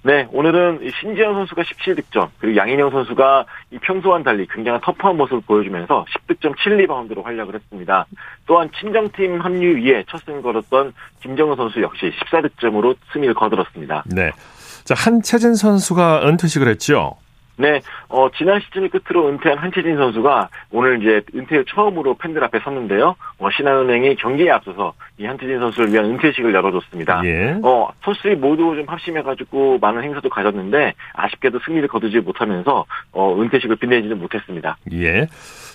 [0.03, 6.05] 네, 오늘은 신지현 선수가 17득점, 그리고 양인영 선수가 이 평소와는 달리 굉장히 터프한 모습을 보여주면서
[6.27, 8.07] 10득점 7리바운드로 활약을 했습니다.
[8.47, 14.03] 또한 친정팀 합류 위에 첫 승을 걸었던 김정은 선수 역시 14득점으로 승리를 거들었습니다.
[14.07, 14.31] 네.
[14.85, 17.17] 자, 한채진 선수가 은퇴식을 했죠?
[17.61, 22.59] 네, 어, 지난 시즌을 끝으로 은퇴한 한채진 선수가 오늘 이제 은퇴 후 처음으로 팬들 앞에
[22.59, 23.15] 섰는데요.
[23.37, 27.21] 어, 신한은행이 경기에 앞서서 이 한채진 선수를 위한 은퇴식을 열어줬습니다.
[27.25, 27.59] 예.
[27.63, 34.17] 어, 선수들이 모두 좀 합심해가지고 많은 행사도 가졌는데 아쉽게도 승리를 거두지 못하면서 어, 은퇴식을 빛내지는
[34.17, 34.77] 못했습니다.
[34.93, 35.27] 예.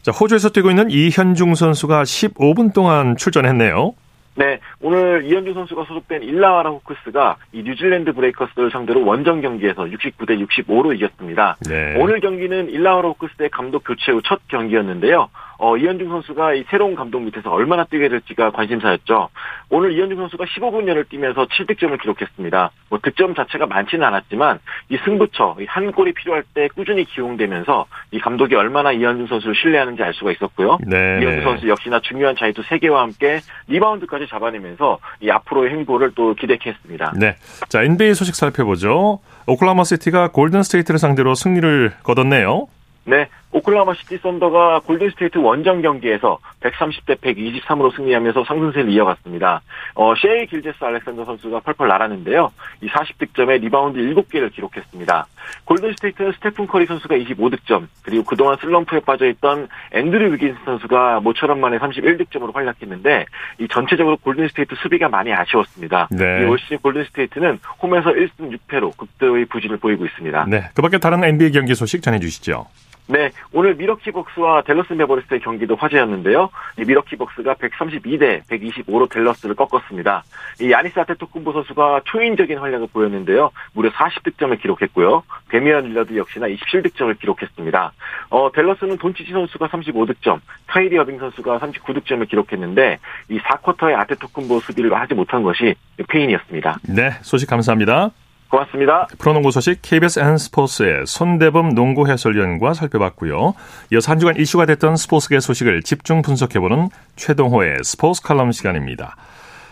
[0.02, 3.94] 자, 호주에서 뛰고 있는 이현중 선수가 15분 동안 출전했네요.
[4.36, 10.94] 네, 오늘 이현주 선수가 소속된 일라와라 호크스가 이 뉴질랜드 브레이커스를 상대로 원정 경기에서 69대 65로
[10.94, 11.56] 이겼습니다.
[11.66, 11.96] 네.
[11.98, 15.28] 오늘 경기는 일라와라 호크스의 감독 교체 후 첫 경기였는데요.
[15.58, 19.28] 어, 이현중 선수가 이 새로운 감독 밑에서 얼마나 뛰게 될지가 관심사였죠.
[19.70, 22.70] 오늘 이현중 선수가 15분여를 뛰면서 7득점을 기록했습니다.
[22.90, 24.58] 뭐 득점 자체가 많지는 않았지만
[24.90, 30.02] 이 승부처, 이 한 골이 필요할 때 꾸준히 기용되면서 이 감독이 얼마나 이현중 선수를 신뢰하는지
[30.02, 30.78] 알 수가 있었고요.
[30.86, 31.18] 네.
[31.20, 37.12] 이현중 선수 역시나 중요한 자유투 3개와 함께 리바운드까지 잡아내면서 이 앞으로의 행보를 또 기대했습니다.
[37.16, 37.36] 네.
[37.68, 39.20] 자, NBA 소식 살펴보죠.
[39.46, 42.68] 오클라호마 시티가 골든 스테이트를 상대로 승리를 거뒀네요.
[43.08, 49.62] 네, 오클라호마 시티 썬더가 골든스테이트 원정 경기에서 130대 123으로 승리하면서 상승세를 이어갔습니다.
[49.94, 52.52] 어, 셰이 길저스 알렉산더 선수가 펄펄 날았는데요.
[52.82, 55.26] 이 40득점에 리바운드 7개를 기록했습니다.
[55.64, 62.52] 골든스테이트는 스테픈 커리 선수가 25득점, 그리고 그동안 슬럼프에 빠져있던 앤드류 위긴스 선수가 모처럼 만에 31득점으로
[62.52, 63.26] 활약했는데
[63.60, 66.08] 이 전체적으로 골든스테이트 수비가 많이 아쉬웠습니다.
[66.10, 66.44] 네.
[66.44, 70.46] 올 시즌 골든스테이트는 홈에서 1승 6패로 극도의 부진을 보이고 있습니다.
[70.48, 72.66] 네, 그 밖에 다른 NBA 경기 소식 전해주시죠.
[73.08, 76.50] 네, 오늘 밀워키 벅스와 댈러스 매버릭스의 경기도 화제였는데요.
[76.78, 80.24] 이 밀워키 벅스가 132대 125로 댈러스를 꺾었습니다.
[80.60, 83.50] 이 야니스 아데토쿤보 선수가 초인적인 활약을 보였는데요.
[83.74, 85.22] 무려 40득점을 기록했고요.
[85.50, 87.92] 데미안 릴라드 역시나 27득점을 기록했습니다.
[88.30, 95.14] 어, 댈러스는 돈치치 선수가 35득점, 카이리 어빙 선수가 39득점을 기록했는데 이 4쿼터의 아데토쿤보 수비를 하지
[95.14, 95.76] 못한 것이
[96.08, 96.78] 페인이었습니다.
[96.88, 98.10] 네, 소식 감사합니다.
[98.48, 99.08] 고맙습니다.
[99.18, 103.54] 프로농구 소식 KBS N스포츠의 손대범 농구 해설위원과 살펴봤고요.
[103.92, 109.16] 이어서 한 주간 이슈가 됐던 스포츠계 소식을 집중 분석해보는 최동호의 스포츠 칼럼 시간입니다.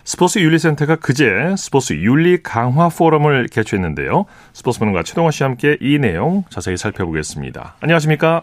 [0.05, 4.27] 스포츠 윤리센터가 그제 스포츠 윤리 강화 포럼을 개최했는데요.
[4.53, 7.77] 스포츠 분과 최동호 씨와 함께 이 내용 자세히 살펴보겠습니다.
[7.81, 8.43] 안녕하십니까?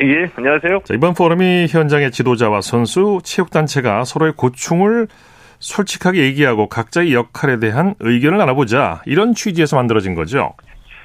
[0.00, 0.80] 예, 안녕하세요.
[0.84, 5.06] 자, 이번 포럼이 현장의 지도자와 선수, 체육단체가 서로의 고충을
[5.58, 10.54] 솔직하게 얘기하고 각자의 역할에 대한 의견을 나눠보자 이런 취지에서 만들어진 거죠.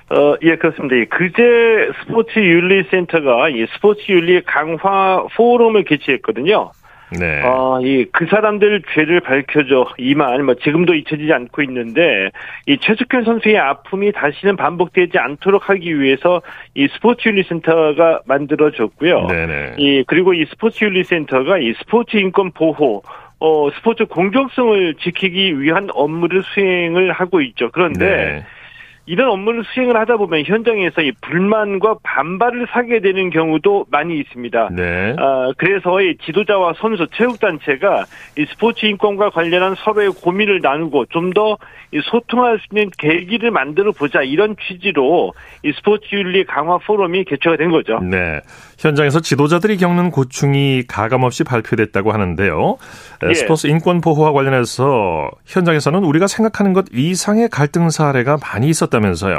[0.09, 0.95] 어, 예, 그렇습니다.
[1.15, 6.71] 그제 스포츠 윤리 센터가 이 스포츠 윤리 강화 포럼을 개최했거든요.
[7.19, 7.41] 네.
[7.43, 9.93] 어, 이, 그 사람들 죄를 밝혀줘.
[9.97, 12.29] 이 말, 뭐, 지금도 잊혀지지 않고 있는데,
[12.67, 16.41] 이 최숙현 선수의 아픔이 다시는 반복되지 않도록 하기 위해서
[16.73, 19.27] 이 스포츠 윤리 센터가 만들어졌고요.
[19.27, 19.75] 네네.
[19.77, 23.03] 이, 그리고 이 스포츠 윤리 센터가 이 스포츠 인권 보호,
[23.41, 27.71] 어, 스포츠 공정성을 지키기 위한 업무를 수행을 하고 있죠.
[27.71, 28.45] 그런데 네.
[29.07, 34.69] 이런 업무를 수행을 하다 보면 현장에서 이 불만과 반발을 사게 되는 경우도 많이 있습니다.
[34.73, 35.15] 네.
[35.17, 38.05] 아, 그래서 이 지도자와 선수, 체육단체가
[38.37, 41.57] 이 스포츠 인권과 관련한 서로의 고민을 나누고 좀 더
[42.03, 47.71] 소통할 수 있는 계기를 만들어 보자 이런 취지로 이 스포츠 윤리 강화 포럼이 개최가 된
[47.71, 47.99] 거죠.
[47.99, 48.39] 네.
[48.81, 52.77] 현장에서 지도자들이 겪는 고충이 가감없이 발표됐다고 하는데요.
[53.29, 53.33] 예.
[53.35, 59.37] 스포츠 인권 보호와 관련해서 현장에서는 우리가 생각하는 것 이상의 갈등 사례가 많이 있었다면서요.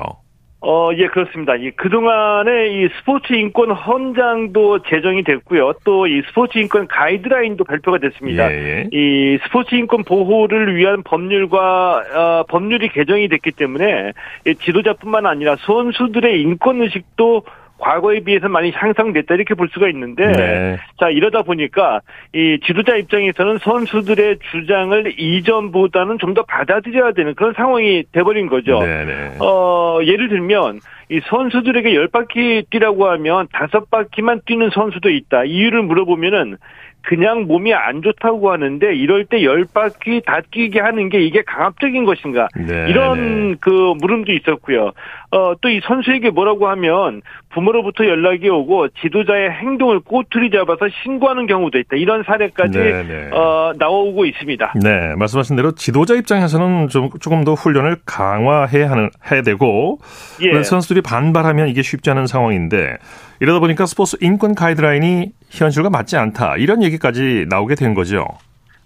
[0.65, 1.57] 어, 예, 그렇습니다.
[1.57, 5.73] 이, 그동안에 이 스포츠 인권 헌장도 제정이 됐고요.
[5.83, 8.49] 또 이 스포츠 인권 가이드라인도 발표가 됐습니다.
[8.53, 8.89] 예, 예.
[8.93, 14.13] 이 스포츠 인권 보호를 위한 법률과, 어, 법률이 개정이 됐기 때문에
[14.61, 17.43] 지도자뿐만 아니라 선수들의 인권 의식도
[17.83, 20.79] 과거에 비해서 많이 향상됐다 이렇게 볼 수가 있는데 네.
[21.01, 22.01] 자 이러다 보니까
[22.33, 28.81] 이 지도자 입장에서는 선수들의 주장을 이전보다는 좀 더 받아들여야 되는 그런 상황이 돼버린 거죠.
[28.81, 29.37] 네, 네.
[29.39, 35.45] 어 예를 들면 이 선수들에게 열 바퀴 뛰라고 하면 다섯 바퀴만 뛰는 선수도 있다.
[35.45, 36.57] 이유를 물어보면은
[37.03, 42.05] 그냥 몸이 안 좋다고 하는데 이럴 때 열 바퀴 다 뛰게 하는 게 이게 강압적인
[42.07, 43.57] 것인가 네, 이런 네.
[43.61, 44.93] 그 물음도 있었고요.
[45.33, 47.23] 어, 또 이 선수에게 뭐라고 하면
[47.55, 51.97] 부모로부터 연락이 오고 지도자의 행동을 꼬투리 잡아서 신고하는 경우도 있다.
[51.97, 53.31] 이런 사례까지 네, 네.
[53.33, 54.75] 어, 나오고 있습니다.
[54.83, 59.99] 네, 말씀하신 대로 지도자 입장에서는 좀 조금 더 훈련을 강화해야 하는 해야 되고
[60.43, 60.63] 예.
[60.63, 62.99] 선수들이 반발하면 이게 쉽지 않은 상황인데
[63.41, 66.57] 이러다 보니까 스포츠 인권 가이드라인이 현실과 맞지 않다.
[66.59, 68.27] 이런 얘기까지 나오게 된 거죠.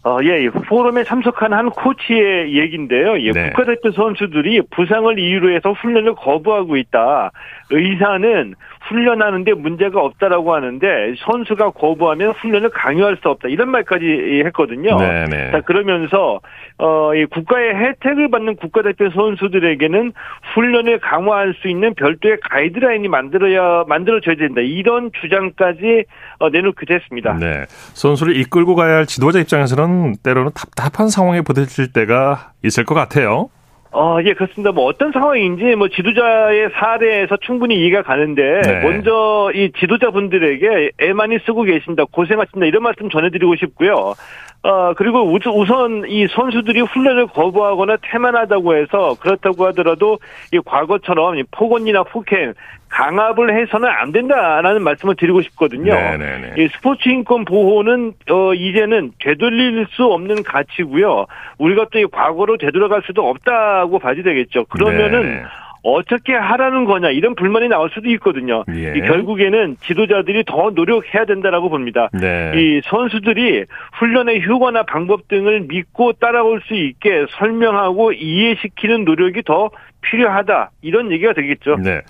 [0.06, 3.18] 어, 예, 포럼에 참석한 한 코치의 얘기인데요.
[3.18, 3.50] 예, 네.
[3.50, 7.32] 국가대표 선수들이 부상을 이유로 해서 훈련을 거부하고 있다.
[7.70, 8.54] 의사는
[8.88, 14.96] 훈련하는데 문제가 없다라고 하는데 선수가 거부하면 훈련을 강요할 수 없다 이런 말까지 했거든요.
[14.96, 15.24] 네네.
[15.26, 15.50] 네.
[15.50, 16.40] 자 그러면서
[16.78, 20.12] 어 이 국가의 혜택을 받는 국가대표 선수들에게는
[20.54, 26.04] 훈련을 강화할 수 있는 별도의 가이드라인이 만들어야 만들어져야 된다 이런 주장까지
[26.38, 27.34] 어, 내놓기도 했습니다.
[27.34, 33.48] 네, 선수를 이끌고 가야 할 지도자 입장에서는 때로는 답답한 상황에 부딪힐 때가 있을 것 같아요.
[33.92, 34.72] 어, 예, 그렇습니다.
[34.72, 38.80] 뭐 어떤 상황인지 뭐 지도자의 사례에서 충분히 이해가 가는데 네.
[38.80, 44.14] 먼저 이 지도자분들에게 애 많이 쓰고 계신다, 고생하신다 이런 말씀 전해드리고 싶고요.
[44.62, 50.18] 어, 그리고 우선 이 선수들이 훈련을 거부하거나 태만하다고 해서 그렇다고 하더라도
[50.52, 52.54] 이 과거처럼 폭언이나 폭행,
[52.96, 55.92] 강압을 해서는 안 된다라는 말씀을 드리고 싶거든요.
[55.94, 56.54] 네네네.
[56.56, 61.26] 이 스포츠 인권 보호는 어 이제는 되돌릴 수 없는 가치고요.
[61.58, 64.64] 우리가 또 이 과거로 되돌아갈 수도 없다고 봐야 되겠죠.
[64.66, 65.42] 그러면은 네네.
[65.82, 68.64] 어떻게 하라는 거냐 이런 불만이 나올 수도 있거든요.
[68.74, 68.92] 예.
[69.00, 72.08] 결국에는 지도자들이 더 노력해야 된다라고 봅니다.
[72.12, 72.52] 네.
[72.54, 73.64] 이 선수들이
[73.98, 79.70] 훈련의 효과나 방법 등을 믿고 따라올 수 있게 설명하고 이해시키는 노력이 더
[80.02, 81.76] 필요하다 이런 얘기가 되겠죠.
[81.76, 82.02] 네.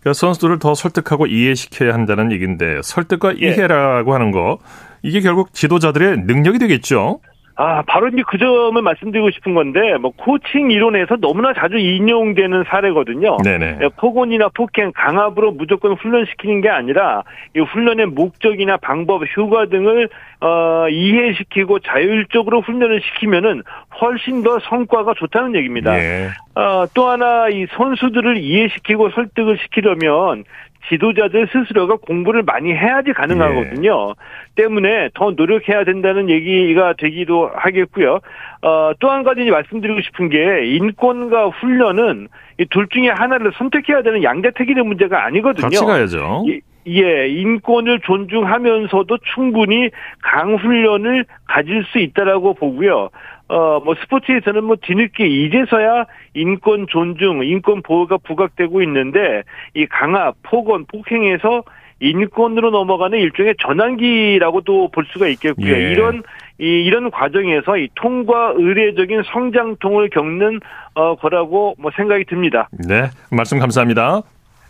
[0.00, 3.46] 그러니까 선수들을 더 설득하고 이해시켜야 한다는 얘기인데 설득과 예.
[3.46, 4.58] 이해라고 하는 거
[5.02, 7.20] 이게 결국 지도자들의 능력이 되겠죠.
[7.54, 13.36] 아, 바로 이제 그 점을 말씀드리고 싶은 건데, 뭐, 코칭 이론에서 너무나 자주 인용되는 사례거든요.
[13.44, 13.78] 네네.
[13.82, 17.22] 예, 폭언이나 폭행, 강압으로 무조건 훈련시키는 게 아니라,
[17.54, 20.08] 이 훈련의 목적이나 방법, 효과 등을,
[20.40, 23.62] 어, 이해시키고 자율적으로 훈련을 시키면은
[24.00, 25.96] 훨씬 더 성과가 좋다는 얘기입니다.
[25.96, 26.30] 예.
[26.54, 30.44] 어, 또 하나 이 선수들을 이해시키고 설득을 시키려면
[30.88, 34.08] 지도자들 스스로가 공부를 많이 해야지 가능하거든요.
[34.10, 34.52] 예.
[34.62, 38.20] 때문에 더 노력해야 된다는 얘기가 되기도 하겠고요.
[38.62, 44.22] 어, 또 한 가지 말씀드리고 싶은 게 인권과 훈련은 이 둘 중에 하나를 선택해야 되는
[44.22, 45.62] 양자택일의 문제가 아니거든요.
[45.68, 46.44] 같이 가야죠.
[46.88, 49.90] 예, 인권을 존중하면서도 충분히
[50.22, 53.10] 강훈련을 가질 수 있다라고 보고요.
[53.52, 59.42] 어, 뭐 스포츠에서는 뭐 뒤늦게 이제서야 인권 존중, 인권 보호가 부각되고 있는데
[59.74, 61.62] 이 강압, 폭언, 폭행에서
[62.00, 65.70] 인권으로 넘어가는 일종의 전환기라고도 볼 수가 있겠고요.
[65.70, 65.90] 예.
[65.90, 66.22] 이런
[66.58, 70.60] 이 이런 과정에서 이 통과 의례적인 성장통을 겪는
[70.94, 72.68] 어 거라고 뭐 생각이 듭니다.
[72.72, 74.22] 네, 말씀 감사합니다.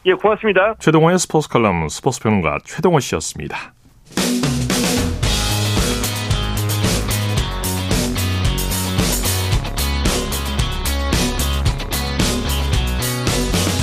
[0.06, 0.74] 예, 고맙습니다.
[0.80, 3.72] 최동호의 스포츠 칼럼 스포츠 평론가 최동호 씨였습니다.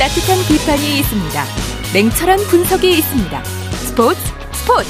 [0.09, 1.45] 따뜻한 비판이 있습니다.
[1.93, 3.43] 냉철한 분석이 있습니다.
[3.43, 4.19] 스포츠
[4.53, 4.89] 스포츠.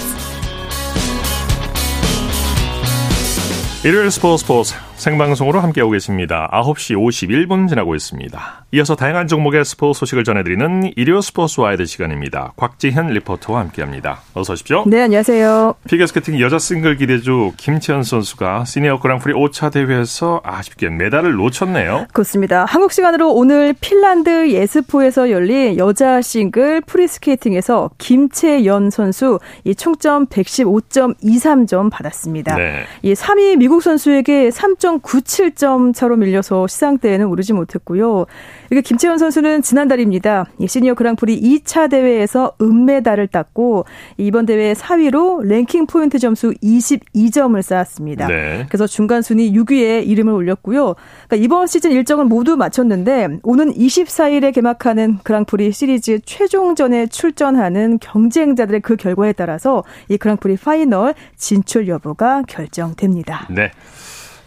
[3.83, 6.49] 일요일 스포츠 스포츠 생방송으로 함께하고 계십니다.
[6.51, 8.65] 9시 51분 지나고 있습니다.
[8.73, 12.51] 이어서 다양한 종목의 스포츠 소식을 전해드리는 일요 스포츠 와이드 시간입니다.
[12.57, 14.21] 곽지현 리포터와 함께합니다.
[14.33, 14.83] 어서 오십시오.
[14.87, 15.75] 네, 안녕하세요.
[15.87, 22.07] 피겨스케이팅 여자 싱글 기대주 김채연 선수가 시니어 그랑프리 5차 대회에서 아쉽게 메달을 놓쳤네요.
[22.11, 22.65] 그렇습니다.
[22.65, 32.55] 한국 시간으로 오늘 핀란드 에스포에서 열린 여자 싱글 프리스케이팅에서 김채연 선수 이 총점 115.23점 받았습니다.
[32.55, 32.83] 네.
[33.01, 34.75] 이 3위 미국 선수에게 3.
[34.97, 38.25] 3.97점 차로 밀려서 시상대에는 오르지 못했고요.
[38.71, 40.45] 이게 김채연 선수는 지난달입니다.
[40.65, 43.85] 시니어 그랑프리 2차 대회에서 은메달을 땄고
[44.17, 48.27] 이번 대회 4위로 랭킹 포인트 점수 22점을 쌓았습니다.
[48.27, 48.65] 네.
[48.69, 50.95] 그래서 중간 순위 6위에 이름을 올렸고요.
[51.27, 58.95] 그러니까 이번 시즌 일정을 모두 마쳤는데 오는 24일에 개막하는 그랑프리 시리즈 최종전에 출전하는 경쟁자들의 그
[58.95, 63.47] 결과에 따라서 이 그랑프리 파이널 진출 여부가 결정됩니다.
[63.49, 63.71] 네.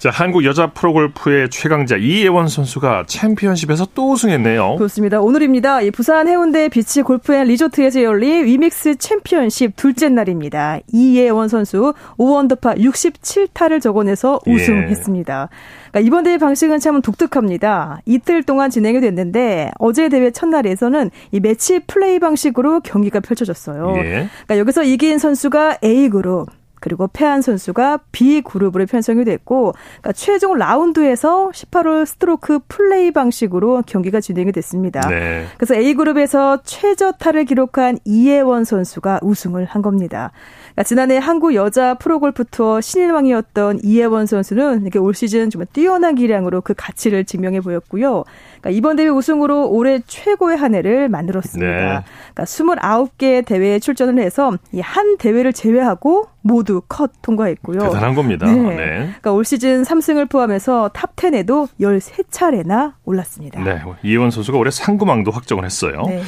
[0.02, 4.74] 자, 한국 여자 프로골프의 최강자 이예원 선수가 챔피언십에서 또 우승했네요.
[4.74, 5.20] 그렇습니다.
[5.20, 5.80] 오늘입니다.
[5.82, 10.80] 이 부산 해운대 비치 골프 앤 리조트에서 열린 위믹스 챔피언십 둘째 날입니다.
[10.92, 14.52] 이예원 선수 5언더파 67타를 적어내서 예.
[14.52, 15.48] 우승했습니다.
[15.52, 15.90] 예.
[15.92, 18.00] 그러니까 이번 대회 방식은 참 독특합니다.
[18.04, 23.94] 이틀 동안 진행이 됐는데 어제 대회 첫날에서는 이 매치 플레이 방식으로 경기가 펼쳐졌어요.
[23.98, 24.02] 예.
[24.02, 26.48] 그러니까 여기서 이긴 선수가 A 그룹,
[26.82, 34.20] 그리고 패한 선수가 B 그룹으로 편성이 됐고 그러니까 최종 라운드에서 18홀 스트로크 플레이 방식으로 경기가
[34.20, 35.00] 진행이 됐습니다.
[35.08, 35.46] 네.
[35.56, 40.32] 그래서 A 그룹에서 최저타를 기록한 이예원 선수가 우승을 한 겁니다.
[40.74, 46.60] 그러니까 지난해 한국 여자 프로골프 투어 신인왕이었던 이예원 선수는 이렇게 올 시즌 정말 뛰어난 기량으로
[46.60, 48.24] 그 가치를 증명해 보였고요.
[48.60, 51.70] 그러니까 이번 대회 우승으로 올해 최고의 한 해를 만들었습니다.
[51.70, 52.04] 네.
[52.34, 57.78] 그러니까 29개 대회에 출전을 해서 이 한 대회를 제외하고 모두 컷 통과했고요.
[57.78, 58.46] 대단한 겁니다.
[58.46, 58.60] 네.
[58.76, 58.76] 네.
[59.06, 63.62] 그러니까 올 시즌 3승을 포함해서 탑 10에도 13차례나 올랐습니다.
[63.62, 63.80] 네.
[64.02, 66.02] 이예원 선수가 올해 상금왕도 확정을 했어요.
[66.06, 66.22] 네.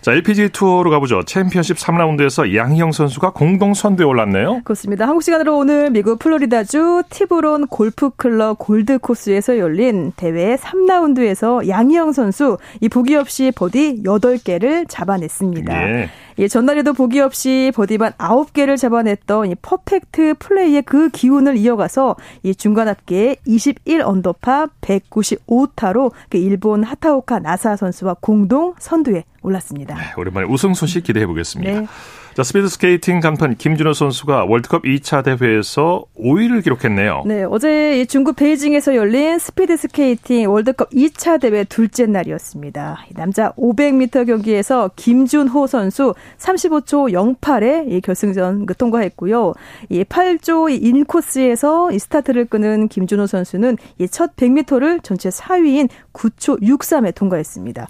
[0.00, 1.24] 자, LPGA 투어로 가보죠.
[1.24, 4.62] 챔피언십 3라운드에서 양희영 선수가 공동 선두에 올랐네요.
[4.64, 5.06] 그렇습니다.
[5.06, 13.14] 한국 시간으로 오늘 미국 플로리다주 티브론 골프클럽 골드코스에서 열린 대회 3라운드에서 양희영 선수 이 보기
[13.14, 15.82] 없이 버디 8개를 잡아냈습니다.
[15.82, 16.08] 예.
[16.38, 22.88] 예, 전날에도 보기 없이 버디만 9개를 잡아냈던 이 퍼펙트 플레이의 그 기운을 이어가서 이 중간
[22.88, 29.94] 합계 21 언더파 195타로 그 일본 하타오카 나사 선수와 공동 선두에 올랐습니다.
[29.94, 31.80] 네, 오랜만에 우승 소식 기대해 보겠습니다.
[31.80, 31.86] 네.
[32.32, 37.24] 자, 스피드 스케이팅 간판 김준호 선수가 월드컵 2차 대회에서 5위를 기록했네요.
[37.26, 43.06] 네, 어제 중국 베이징에서 열린 스피드 스케이팅 월드컵 2차 대회 둘째 날이었습니다.
[43.14, 49.52] 남자 500m 경기에서 김준호 선수 35초 08에 결승전 그 통과했고요.
[49.88, 53.76] 이 8조 인코스에서 이 스타트를 끄는 김준호 선수는
[54.12, 57.88] 첫 100m를 전체 4위인 9초 63에 통과했습니다.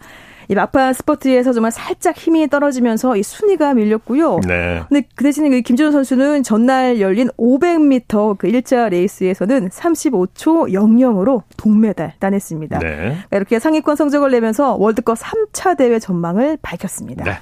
[0.50, 4.40] 이 막판 스포츠에서 정말 살짝 힘이 떨어지면서 이 순위가 밀렸고요.
[4.48, 4.82] 네.
[4.88, 12.80] 근데 그 대신에 김준호 선수는 전날 열린 500m 그 1차 레이스에서는 35초 00으로 동메달 따냈습니다.
[12.80, 13.16] 네.
[13.30, 17.22] 이렇게 상위권 성적을 내면서 월드컵 3차 대회 전망을 밝혔습니다.
[17.22, 17.38] 네.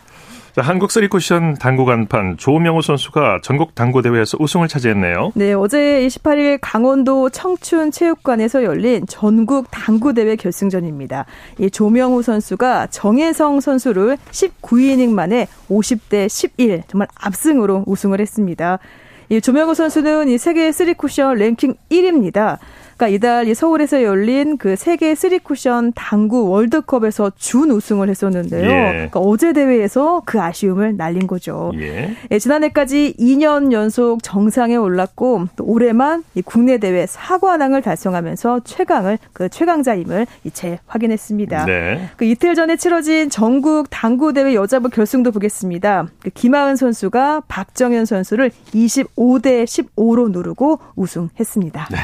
[0.59, 5.31] 자, 한국 쓰리쿠션 당구 간판 조명우 선수가 전국 당구 대회에서 우승을 차지했네요.
[5.37, 11.27] 네, 어제 28일 강원도 청춘 체육관에서 열린 전국 당구 대회 결승전입니다.
[11.61, 18.81] 이 조명우 선수가 정혜성 선수를 19이닝 만에 50대 11 정말 압승으로 우승을 했습니다.
[19.29, 22.59] 이 조명우 선수는 이 세계 쓰리쿠션 랭킹 1위입니다.
[22.99, 28.69] 그러니까 이달 이 서울에서 열린 그 세계 쓰리 쿠션 당구 월드컵에서 준 우승을 했었는데요.
[28.69, 28.91] 예.
[28.91, 31.71] 그러니까 어제 대회에서 그 아쉬움을 날린 거죠.
[31.77, 32.17] 예.
[32.29, 39.49] 예, 지난해까지 2년 연속 정상에 올랐고 또 올해만 이 국내 대회 사관왕을 달성하면서 최강을 그
[39.49, 41.67] 최강자임을 이제 확인했습니다.
[41.67, 42.09] 네.
[42.17, 46.09] 그 이틀 전에 치러진 전국 당구 대회 여자부 결승도 보겠습니다.
[46.21, 51.89] 그 김하은 선수가 박정현 선수를 25대 15로 누르고 우승했습니다.
[51.93, 51.99] 네.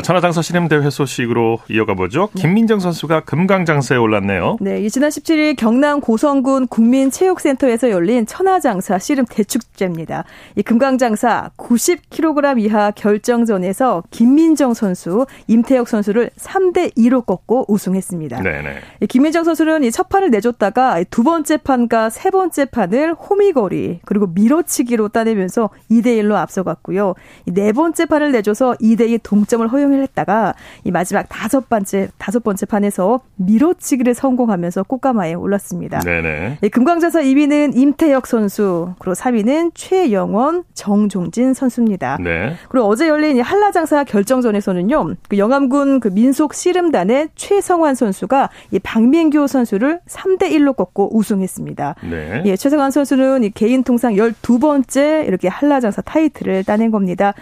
[0.00, 2.28] 천하장사 신임대회 소식으로 이어가 보죠.
[2.34, 2.42] 네.
[2.42, 4.58] 김민정 선수가 금강장사에 올랐네요.
[4.60, 10.24] 네, 지난 17일 경남 고성군 국민체육센터에서 열린 천하장사 씨름 대축제입니다.
[10.56, 18.42] 이 금강장사 90kg 이하 결정전에서 김민정 선수, 임태혁 선수를 3대 2로 꺾고 우승했습니다.
[18.42, 18.80] 네네.
[19.08, 25.08] 김민정 선수는 이 첫 판을 내줬다가 두 번째 판과 세 번째 판을 호미거리 그리고 밀어치기로
[25.08, 27.14] 따내면서 2대 1로 앞서갔고요.
[27.46, 30.54] 네 번째 판을 내줘서 2대 2 동점을 허용 허용을 했다가
[30.84, 36.00] 이 마지막 다섯 번째 다섯 번째 판에서 밀어치기를 성공하면서 꽃가마에 올랐습니다.
[36.00, 36.58] 네네.
[36.62, 42.18] 예, 금광자사 2위는 임태혁 선수, 그리고 3위는 최영원, 정종진 선수입니다.
[42.22, 42.54] 네.
[42.68, 50.00] 그리고 어제 열린 한라장사 결정전에서는요, 그 영암군 그 민속 씨름단의 최성환 선수가 이 박민규 선수를
[50.08, 51.96] 3대 1로 꺾고 우승했습니다.
[52.08, 52.42] 네.
[52.46, 57.34] 예, 최성환 선수는 이 개인 통상 12번째 이렇게 한라장사 타이틀을 따낸 겁니다.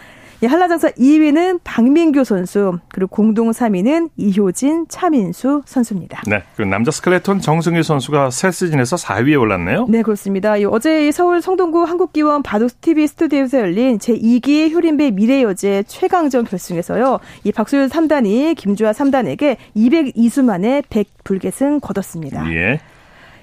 [0.43, 6.22] 예, 한라장사 2위는 박민규 선수, 그리고 공동 3위는 이효진, 차민수 선수입니다.
[6.26, 6.43] 네.
[6.57, 9.86] 그 남자 스켈레톤 정승희 선수가 새 시즌에서 4위에 올랐네요.
[9.91, 10.55] 네, 그렇습니다.
[10.70, 17.20] 어제 서울 성동구 한국기원 바둑 TV 스튜디오에서 열린 제2기 효린배 미래여제 최강전 결승에서요.
[17.45, 22.51] 이 박소율 3단이 김주아 3단에게 202수 만에 100불계승 거뒀습니다.
[22.55, 22.80] 예.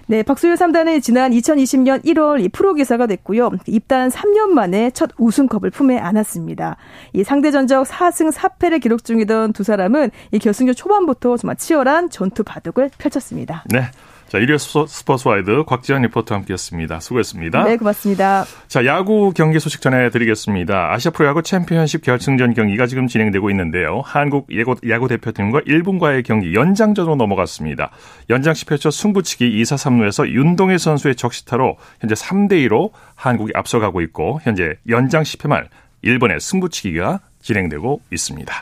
[0.09, 3.51] 네, 박수일 3단은 지난 2020년 1월 이 프로 기사가 됐고요.
[3.67, 6.77] 입단 3년 만에 첫 우승컵을 품에 안았습니다.
[7.11, 12.45] 이 상대 전적 4승 4패를 기록 중이던 두 사람은 이 결승전 초반부터 정말 치열한 전투
[12.45, 13.65] 바둑을 펼쳤습니다.
[13.69, 13.81] 네.
[14.28, 16.99] 자, 일요 스포츠와이드 곽지현 리포터와 함께했습니다.
[16.99, 17.63] 수고했습니다.
[17.63, 18.43] 네, 고맙습니다.
[18.67, 20.91] 자, 야구 경기 소식 전해드리겠습니다.
[20.93, 24.01] 아시아 프로야구 챔피언십 결승전 경기가 지금 진행되고 있는데요.
[24.03, 27.91] 한국 야구, 대표팀과 일본과의 경기 연장전으로 넘어갔습니다.
[28.30, 34.73] 연장 10회초 승부치기 2사 3루에서 윤동희 선수의 적시타로 현재 3대 2로 한국이 앞서가고 있고 현재
[34.89, 35.69] 연장 10회 말
[36.01, 38.61] 일본의 승부치기가 진행되고 있습니다.